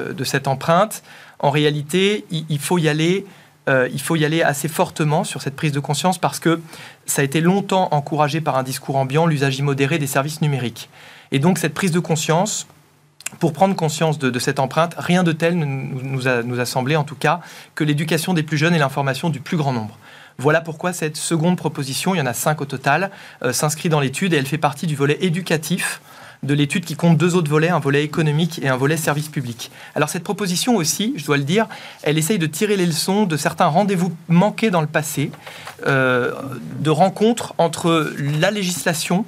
empreinte, 0.48 1.04
en 1.40 1.52
réalité, 1.52 2.26
il, 2.32 2.46
il 2.50 2.60
faut 2.60 2.78
y 2.80 2.90
aller. 2.90 3.26
Euh, 3.68 3.90
il 3.92 4.02
faut 4.02 4.16
y 4.16 4.26
aller 4.26 4.42
assez 4.42 4.68
fortement 4.68 5.24
sur 5.24 5.42
cette 5.42 5.56
prise 5.56 5.72
de 5.72 5.80
conscience 5.80 6.18
parce 6.18 6.40
que 6.40 6.62
ça 7.06 7.22
a 7.22 7.26
été 7.26 7.42
longtemps 7.42 7.90
encouragé 7.92 8.42
par 8.42 8.58
un 8.58 8.64
discours 8.64 8.96
ambiant, 8.96 9.26
l'usage 9.26 9.58
immodéré 9.58 9.98
des 9.98 10.08
services 10.08 10.42
numériques. 10.42 10.90
Et 11.32 11.40
donc 11.40 11.58
cette 11.58 11.74
prise 11.74 11.92
de 11.92 12.00
conscience, 12.00 12.68
pour 13.40 13.54
prendre 13.54 13.76
conscience 13.76 14.20
de, 14.20 14.40
cette 14.40 14.60
empreinte, 14.60 14.96
rien 14.98 15.24
de 15.24 15.32
tel 15.32 15.56
nous, 15.56 16.22
nous 16.22 16.60
a 16.60 16.66
semblé 16.66 16.96
en 16.96 17.04
tout 17.04 17.16
cas 17.16 17.42
que 17.74 17.84
l'éducation 17.84 18.34
des 18.34 18.44
plus 18.44 18.58
jeunes 18.58 18.76
et 18.76 18.80
l'information 18.80 19.30
du 19.30 19.40
plus 19.40 19.58
grand 19.58 19.74
nombre. 19.74 19.98
Voilà 20.38 20.60
pourquoi 20.60 20.92
cette 20.92 21.16
seconde 21.16 21.58
proposition, 21.58 22.14
il 22.14 22.18
y 22.18 22.22
en 22.22 22.26
a 22.26 22.34
cinq 22.34 22.62
au 22.62 22.66
total, 22.66 23.10
euh, 23.42 23.54
s'inscrit 23.54 23.90
dans 23.90 24.02
l'étude 24.02 24.34
et 24.34 24.38
elle 24.38 24.46
fait 24.46 24.58
partie 24.58 24.86
du 24.86 24.96
volet 24.96 25.18
éducatif 25.22 26.02
de 26.46 26.54
l'étude 26.54 26.86
qui 26.86 26.96
compte 26.96 27.18
deux 27.18 27.36
autres 27.36 27.50
volets, 27.50 27.70
un 27.70 27.80
volet 27.80 28.04
économique 28.04 28.60
et 28.64 28.70
un 28.70 28.78
volet 28.78 28.98
service 28.98 29.30
public. 29.30 29.72
Alors 29.96 30.10
cette 30.10 30.24
proposition 30.24 30.76
aussi, 30.76 31.14
je 31.18 31.26
dois 31.26 31.38
le 31.38 31.44
dire, 31.44 31.68
elle 32.04 32.18
essaye 32.18 32.40
de 32.40 32.48
tirer 32.48 32.78
les 32.78 32.86
leçons 32.86 33.26
de 33.26 33.38
certains 33.38 33.68
rendez-vous 33.68 34.14
manqués 34.30 34.70
dans 34.70 34.82
le 34.82 34.88
passé, 34.88 35.32
euh, 35.86 36.32
de 36.80 36.90
rencontres 36.90 37.54
entre 37.58 38.14
la 38.40 38.52
législation, 38.52 39.26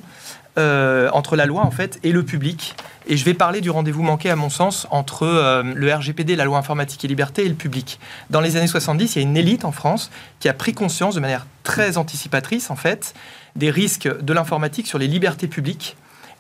euh, 0.57 1.09
entre 1.13 1.35
la 1.35 1.45
loi 1.45 1.63
en 1.63 1.71
fait 1.71 1.99
et 2.03 2.11
le 2.11 2.23
public. 2.23 2.75
Et 3.09 3.15
je 3.15 3.23
vais 3.23 3.33
parler 3.33 3.61
du 3.61 3.69
rendez-vous 3.69 4.03
manqué, 4.03 4.29
à 4.29 4.35
mon 4.35 4.49
sens, 4.49 4.85
entre 4.91 5.23
euh, 5.23 5.63
le 5.63 5.93
RGPD, 5.93 6.35
la 6.35 6.43
loi 6.43 6.57
informatique 6.57 7.05
et 7.05 7.07
liberté, 7.07 7.45
et 7.45 7.49
le 7.49 7.55
public. 7.55 7.99
Dans 8.29 8.41
les 8.41 8.57
années 8.57 8.67
70, 8.67 9.15
il 9.15 9.19
y 9.19 9.25
a 9.25 9.27
une 9.27 9.37
élite 9.37 9.63
en 9.63 9.71
France 9.71 10.11
qui 10.41 10.49
a 10.49 10.53
pris 10.53 10.73
conscience 10.73 11.15
de 11.15 11.21
manière 11.21 11.47
très 11.63 11.97
anticipatrice, 11.97 12.69
en 12.69 12.75
fait, 12.75 13.13
des 13.55 13.69
risques 13.69 14.09
de 14.21 14.33
l'informatique 14.33 14.87
sur 14.87 14.99
les 14.99 15.07
libertés 15.07 15.47
publiques 15.47 15.95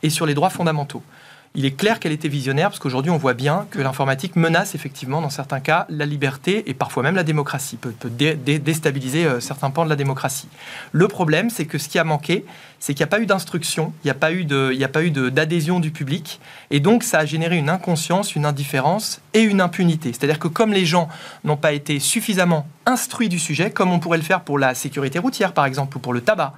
sur 0.09 0.25
les 0.25 0.33
droits 0.33 0.49
fondamentaux. 0.49 1.03
Il 1.55 1.65
est 1.65 1.71
clair 1.71 1.99
qu'elle 1.99 2.11
était 2.11 2.27
visionnaire 2.27 2.69
parce 2.69 2.77
qu'aujourd'hui 2.77 3.09
on 3.09 3.17
voit 3.17 3.33
bien 3.33 3.65
que 3.71 3.79
l'informatique 3.79 4.35
menace 4.35 4.75
effectivement 4.75 5.21
dans 5.21 5.31
certains 5.31 5.61
cas 5.61 5.87
la 5.89 6.05
liberté 6.05 6.69
et 6.69 6.75
parfois 6.75 7.01
même 7.01 7.15
la 7.15 7.23
démocratie, 7.23 7.77
peut, 7.77 7.91
peut 7.91 8.11
dé- 8.11 8.35
dé- 8.35 8.59
déstabiliser 8.59 9.25
euh, 9.25 9.39
certains 9.39 9.71
pans 9.71 9.83
de 9.85 9.89
la 9.89 9.95
démocratie. 9.95 10.49
Le 10.91 11.07
problème 11.07 11.49
c'est 11.49 11.65
que 11.65 11.79
ce 11.79 11.89
qui 11.89 11.97
a 11.97 12.03
manqué, 12.03 12.45
c'est 12.79 12.93
qu'il 12.93 13.01
n'y 13.01 13.05
a 13.07 13.07
pas 13.07 13.21
eu 13.21 13.25
d'instruction, 13.25 13.91
il 14.03 14.07
n'y 14.07 14.11
a 14.11 14.87
pas 14.89 15.03
eu 15.03 15.11
d'adhésion 15.11 15.79
du 15.79 15.89
public 15.89 16.39
et 16.69 16.79
donc 16.79 17.01
ça 17.01 17.19
a 17.19 17.25
généré 17.25 17.57
une 17.57 17.69
inconscience, 17.69 18.35
une 18.35 18.45
indifférence 18.45 19.21
et 19.33 19.41
une 19.41 19.61
impunité. 19.61 20.11
C'est-à-dire 20.13 20.37
que 20.39 20.49
comme 20.49 20.73
les 20.73 20.85
gens 20.85 21.07
n'ont 21.43 21.57
pas 21.57 21.71
été 21.71 21.99
suffisamment 21.99 22.67
instruits 22.85 23.29
du 23.29 23.39
sujet, 23.39 23.71
comme 23.71 23.91
on 23.91 23.99
pourrait 23.99 24.19
le 24.19 24.23
faire 24.23 24.41
pour 24.41 24.59
la 24.59 24.75
sécurité 24.75 25.17
routière 25.17 25.53
par 25.53 25.65
exemple 25.65 25.97
ou 25.97 25.99
pour 26.01 26.13
le 26.13 26.21
tabac, 26.21 26.53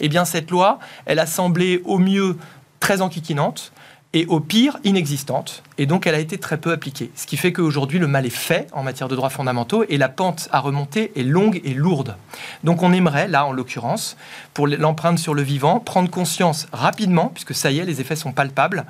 eh 0.00 0.08
bien 0.08 0.26
cette 0.26 0.50
loi, 0.50 0.78
elle 1.06 1.20
a 1.20 1.26
semblé 1.26 1.80
au 1.84 1.98
mieux 1.98 2.36
très 2.82 3.00
enquiquinante 3.00 3.72
et 4.12 4.26
au 4.26 4.40
pire 4.40 4.76
inexistante. 4.82 5.62
Et 5.78 5.86
donc 5.86 6.04
elle 6.04 6.16
a 6.16 6.18
été 6.18 6.36
très 6.36 6.58
peu 6.58 6.72
appliquée. 6.72 7.12
Ce 7.14 7.28
qui 7.28 7.36
fait 7.36 7.52
qu'aujourd'hui 7.52 8.00
le 8.00 8.08
mal 8.08 8.26
est 8.26 8.30
fait 8.30 8.66
en 8.72 8.82
matière 8.82 9.06
de 9.06 9.14
droits 9.14 9.30
fondamentaux 9.30 9.84
et 9.88 9.98
la 9.98 10.08
pente 10.08 10.48
à 10.50 10.58
remonter 10.58 11.12
est 11.14 11.22
longue 11.22 11.60
et 11.62 11.74
lourde. 11.74 12.16
Donc 12.64 12.82
on 12.82 12.92
aimerait, 12.92 13.28
là 13.28 13.46
en 13.46 13.52
l'occurrence, 13.52 14.16
pour 14.52 14.66
l'empreinte 14.66 15.20
sur 15.20 15.32
le 15.32 15.42
vivant, 15.42 15.78
prendre 15.78 16.10
conscience 16.10 16.66
rapidement, 16.72 17.28
puisque 17.32 17.54
ça 17.54 17.70
y 17.70 17.78
est, 17.78 17.84
les 17.84 18.00
effets 18.00 18.16
sont 18.16 18.32
palpables, 18.32 18.84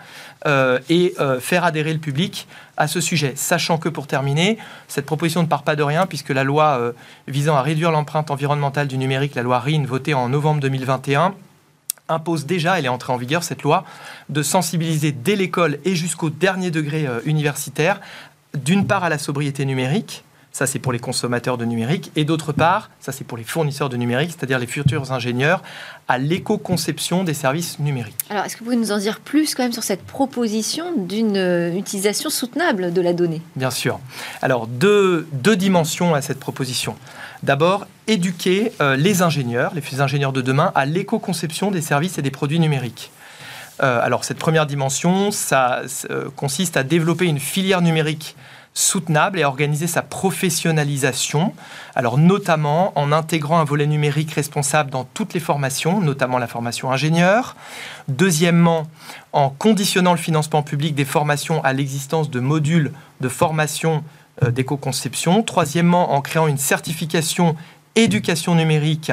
euh, 0.47 0.79
et 0.89 1.15
euh, 1.21 1.39
faire 1.39 1.65
adhérer 1.65 1.93
le 1.93 2.01
public 2.01 2.49
à 2.79 2.89
ce 2.89 3.03
sujet. 3.03 3.35
Sachant 3.37 3.77
que 3.77 3.91
pour 3.91 4.07
terminer, 4.07 4.57
cette 4.89 5.05
proposition 5.05 5.43
ne 5.43 5.49
part 5.49 5.65
pas 5.65 5.77
de 5.77 5.83
rien, 5.83 6.07
puisque 6.07 6.31
la 6.31 6.45
loi 6.45 6.79
euh, 6.81 6.93
visant 7.29 7.57
à 7.57 7.63
réduire 7.63 7.91
l'empreinte 7.91 8.31
environnementale 8.31 8.89
du 8.89 8.97
numérique, 8.97 9.35
la 9.35 9.43
loi 9.43 9.61
RIN, 9.61 9.85
votée 9.85 10.15
en 10.15 10.31
novembre 10.31 10.61
2021, 10.63 11.35
impose 12.13 12.47
déjà, 12.47 12.79
elle 12.79 12.85
est 12.85 12.89
entrée 12.89 13.13
en 13.13 13.17
vigueur, 13.17 13.43
cette 13.43 13.63
loi, 13.63 13.85
de 14.29 14.43
sensibiliser 14.43 15.13
dès 15.13 15.35
l'école 15.35 15.79
et 15.85 15.97
jusqu'au 15.97 16.31
dernier 16.31 16.71
degré 16.71 17.07
euh, 17.07 17.21
universitaire, 17.25 18.01
d'une 18.55 18.87
part 18.87 19.03
à 19.03 19.09
la 19.09 19.19
sobriété 19.19 19.65
numérique, 19.65 20.25
ça 20.53 20.67
c'est 20.67 20.79
pour 20.79 20.93
les 20.93 20.99
consommateurs 20.99 21.57
de 21.57 21.65
numérique, 21.65 22.13
et 22.15 22.25
d'autre 22.25 22.53
part, 22.53 22.91
ça 23.01 23.11
c'est 23.11 23.25
pour 23.25 23.39
les 23.39 23.45
fournisseurs 23.45 23.89
de 23.89 23.97
numérique, 23.97 24.33
c'est-à-dire 24.37 24.59
les 24.59 24.67
futurs 24.67 25.11
ingénieurs, 25.11 25.63
à 26.09 26.19
l'éco-conception 26.19 27.25
des 27.25 27.35
services 27.35 27.79
numériques. 27.79 28.15
Alors, 28.29 28.45
est-ce 28.45 28.55
que 28.55 28.61
vous 28.61 28.67
pouvez 28.67 28.77
nous 28.77 28.93
en 28.93 28.99
dire 28.99 29.21
plus 29.21 29.55
quand 29.55 29.63
même 29.63 29.73
sur 29.73 29.83
cette 29.83 30.05
proposition 30.05 30.93
d'une 30.97 31.37
euh, 31.37 31.75
utilisation 31.75 32.29
soutenable 32.29 32.93
de 32.93 33.01
la 33.01 33.15
donnée? 33.15 33.41
Bien 33.57 33.71
sûr. 33.71 33.99
Alors, 34.43 34.67
deux, 34.67 35.27
deux 35.33 35.57
dimensions 35.57 36.15
à 36.15 36.21
cette 36.21 36.39
proposition. 36.39 36.97
D'abord, 37.43 37.87
éduquer 38.07 38.73
euh, 38.81 38.95
les 38.95 39.21
ingénieurs, 39.23 39.73
les 39.75 40.01
ingénieurs 40.01 40.33
de 40.33 40.43
demain, 40.43 40.71
à 40.77 40.87
l'éco-conception 40.87 41.71
des 41.73 41.83
services 41.83 42.19
et 42.19 42.23
des 42.23 42.31
produits 42.31 42.61
numériques. 42.61 43.11
Euh, 43.83 44.01
alors, 44.01 44.25
cette 44.25 44.39
première 44.39 44.67
dimension, 44.67 45.33
ça 45.33 45.83
euh, 46.11 46.29
consiste 46.37 46.77
à 46.77 46.85
développer 46.85 47.27
une 47.27 47.41
filière 47.41 47.83
numérique 47.83 48.37
soutenable 48.75 49.39
et 49.39 49.43
à 49.43 49.49
organiser 49.49 49.87
sa 49.87 50.03
professionnalisation, 50.03 51.53
alors 51.95 52.17
notamment 52.17 52.93
en 52.99 53.13
intégrant 53.13 53.59
un 53.59 53.65
volet 53.65 53.87
numérique 53.87 54.33
responsable 54.33 54.91
dans 54.91 55.05
toutes 55.05 55.35
les 55.35 55.41
formations, 55.41 56.01
notamment 56.01 56.39
la 56.39 56.47
formation 56.47 56.91
ingénieur. 56.91 57.55
Deuxièmement, 58.09 58.87
en 59.33 59.51
conditionnant 59.51 60.13
le 60.13 60.19
financement 60.19 60.63
public 60.63 60.95
des 60.95 61.05
formations 61.05 61.63
à 61.65 61.73
l'existence 61.75 62.31
de 62.31 62.41
modules 62.41 62.93
de 63.21 63.29
formation 63.29 64.03
d'éco-conception. 64.51 65.43
Troisièmement, 65.43 66.13
en 66.15 66.21
créant 66.21 66.47
une 66.47 66.59
certification 66.59 67.57
éducation 67.95 68.55
numérique 68.55 69.13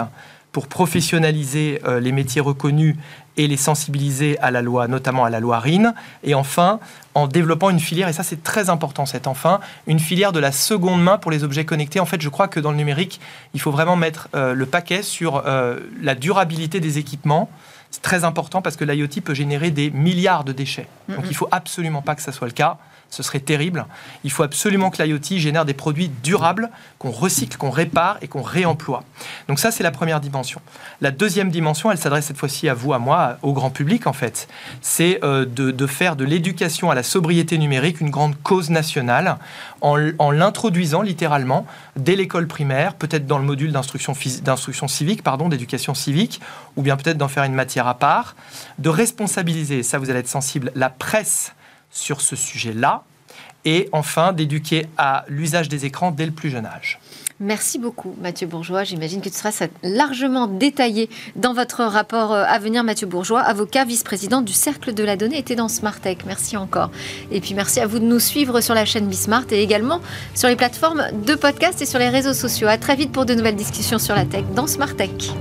pour 0.52 0.68
professionnaliser 0.68 1.80
euh, 1.86 2.00
les 2.00 2.12
métiers 2.12 2.42
reconnus 2.42 2.96
et 3.38 3.48
les 3.48 3.58
sensibiliser 3.58 4.38
à 4.40 4.52
la 4.52 4.62
loi, 4.62 4.88
notamment 4.88 5.24
à 5.24 5.30
la 5.30 5.40
loi 5.40 5.60
RIN. 5.60 5.94
Et 6.24 6.34
enfin, 6.34 6.80
en 7.14 7.28
développant 7.28 7.70
une 7.70 7.80
filière, 7.80 8.10
et 8.10 8.14
ça 8.14 8.24
c'est 8.24 8.44
très 8.44 8.70
important, 8.70 9.06
c'est 9.06 9.28
enfin 9.28 9.60
une 9.88 10.00
filière 10.00 10.32
de 10.32 10.40
la 10.40 10.52
seconde 10.52 11.02
main 11.02 11.18
pour 11.18 11.32
les 11.32 11.44
objets 11.44 11.66
connectés. 11.66 12.00
En 12.00 12.06
fait, 12.06 12.22
je 12.22 12.30
crois 12.30 12.48
que 12.48 12.60
dans 12.60 12.72
le 12.72 12.78
numérique, 12.78 13.22
il 13.54 13.62
faut 13.62 13.72
vraiment 13.72 13.96
mettre 13.96 14.28
euh, 14.36 14.54
le 14.54 14.66
paquet 14.66 15.04
sur 15.04 15.44
euh, 15.46 15.80
la 16.02 16.16
durabilité 16.16 16.80
des 16.80 16.98
équipements. 16.98 17.50
C'est 17.92 18.02
très 18.02 18.24
important 18.24 18.62
parce 18.62 18.76
que 18.76 18.84
l'IoT 18.84 19.22
peut 19.24 19.34
générer 19.34 19.72
des 19.72 19.90
milliards 19.92 20.44
de 20.44 20.52
déchets. 20.52 20.88
Donc 21.08 21.26
il 21.28 21.36
faut 21.36 21.48
absolument 21.50 22.04
pas 22.04 22.14
que 22.14 22.22
ça 22.22 22.32
soit 22.32 22.46
le 22.46 22.54
cas. 22.54 22.78
Ce 23.10 23.24
serait 23.24 23.40
terrible. 23.40 23.86
Il 24.24 24.32
faut 24.32 24.44
absolument 24.44 24.92
que 24.92 25.02
l'IoT 25.02 25.38
génère 25.38 25.66
des 25.66 25.74
produits 25.74 26.10
durables, 26.22 26.70
qu'on 27.00 27.12
recycle, 27.12 27.58
qu'on 27.58 27.72
répare 27.72 28.18
et 28.22 28.28
qu'on 28.28 28.44
réemploie. 28.44 29.04
Donc 29.48 29.60
ça, 29.60 29.72
c'est 29.72 29.84
la 29.84 29.92
première 29.92 30.20
dimension. 30.20 30.62
La 31.02 31.12
deuxième 31.12 31.50
dimension, 31.50 31.92
elle 31.92 31.98
s'adresse 31.98 32.26
cette 32.26 32.38
fois-ci 32.38 32.70
à 32.70 32.74
vous, 32.74 32.94
à 32.94 33.00
moi, 33.00 33.38
au 33.42 33.54
grand 33.54 33.72
public 33.72 34.06
en 34.06 34.14
fait. 34.14 34.48
C'est 34.82 35.20
euh, 35.24 35.46
de, 35.46 35.88
faire 35.88 36.16
de 36.16 36.24
l'éducation 36.24 36.92
à 36.92 36.96
la 36.96 37.04
sobriété 37.04 37.58
numérique 37.58 38.00
une 38.00 38.12
grande 38.12 38.36
cause 38.44 38.70
nationale 38.70 39.38
en, 39.82 39.96
l'introduisant 40.32 41.02
littéralement 41.02 41.66
dès 41.96 42.16
l'école 42.16 42.48
primaire, 42.48 42.94
peut-être 42.94 43.26
dans 43.26 43.40
le 43.40 43.46
module 43.46 43.72
d'instruction, 43.72 44.14
d'instruction 44.44 44.88
civique, 44.88 45.24
pardon, 45.24 45.50
d'éducation 45.50 45.94
civique, 45.94 46.42
ou 46.76 46.82
bien 46.82 46.98
peut-être 46.98 47.18
d'en 47.18 47.28
faire 47.28 47.44
une 47.44 47.54
matière 47.54 47.88
à 47.88 47.96
part, 47.96 48.36
de 48.78 48.90
responsabiliser, 48.90 49.84
ça 49.84 49.98
vous 49.98 50.10
allez 50.10 50.20
être 50.20 50.28
sensible, 50.28 50.72
la 50.76 50.90
presse 50.90 51.54
sur 51.92 52.22
ce 52.22 52.36
sujet-là, 52.36 53.04
et 53.66 53.90
enfin 53.92 54.34
d'éduquer 54.34 54.86
à 54.98 55.26
l'usage 55.28 55.70
des 55.70 55.86
écrans 55.86 56.12
dès 56.12 56.26
le 56.26 56.32
plus 56.32 56.50
jeune 56.50 56.66
âge. 56.66 57.00
Merci 57.42 57.80
beaucoup, 57.80 58.16
Mathieu 58.22 58.48
Bourgeois. 58.48 58.84
J'imagine 58.84 59.22
que 59.22 59.30
ce 59.30 59.40
sera 59.40 59.68
largement 59.82 60.48
détaillé 60.48 61.10
dans 61.38 61.54
votre 61.54 61.84
rapport 61.84 62.34
à 62.34 62.60
venir. 62.60 62.84
Mathieu 62.84 63.08
Bourgeois, 63.08 63.40
avocat, 63.40 63.86
vice-président 63.86 64.42
du 64.42 64.52
Cercle 64.52 64.94
de 64.94 65.04
la 65.06 65.16
Donnée, 65.16 65.38
était 65.38 65.56
dans 65.56 65.70
Smartech. 65.70 66.26
Merci 66.26 66.58
encore. 66.58 66.92
Et 67.32 67.40
puis 67.40 67.54
merci 67.54 67.80
à 67.80 67.88
vous 67.88 68.00
de 68.00 68.06
nous 68.06 68.20
suivre 68.20 68.60
sur 68.60 68.74
la 68.74 68.84
chaîne 68.84 69.08
Bismart 69.08 69.46
et 69.52 69.64
également 69.64 70.02
sur 70.36 70.50
les 70.50 70.58
plateformes 70.58 71.06
de 71.26 71.36
podcast 71.36 71.82
et 71.82 71.86
sur 71.86 72.00
les 72.00 72.10
réseaux 72.10 72.34
sociaux. 72.34 72.68
À 72.68 72.78
très 72.78 72.98
vite 72.98 73.14
pour 73.14 73.26
de 73.26 73.34
nouvelles 73.34 73.56
discussions 73.56 74.00
sur 74.00 74.16
la 74.16 74.26
tech 74.26 74.44
dans 74.54 74.68
Smartech. 74.68 75.32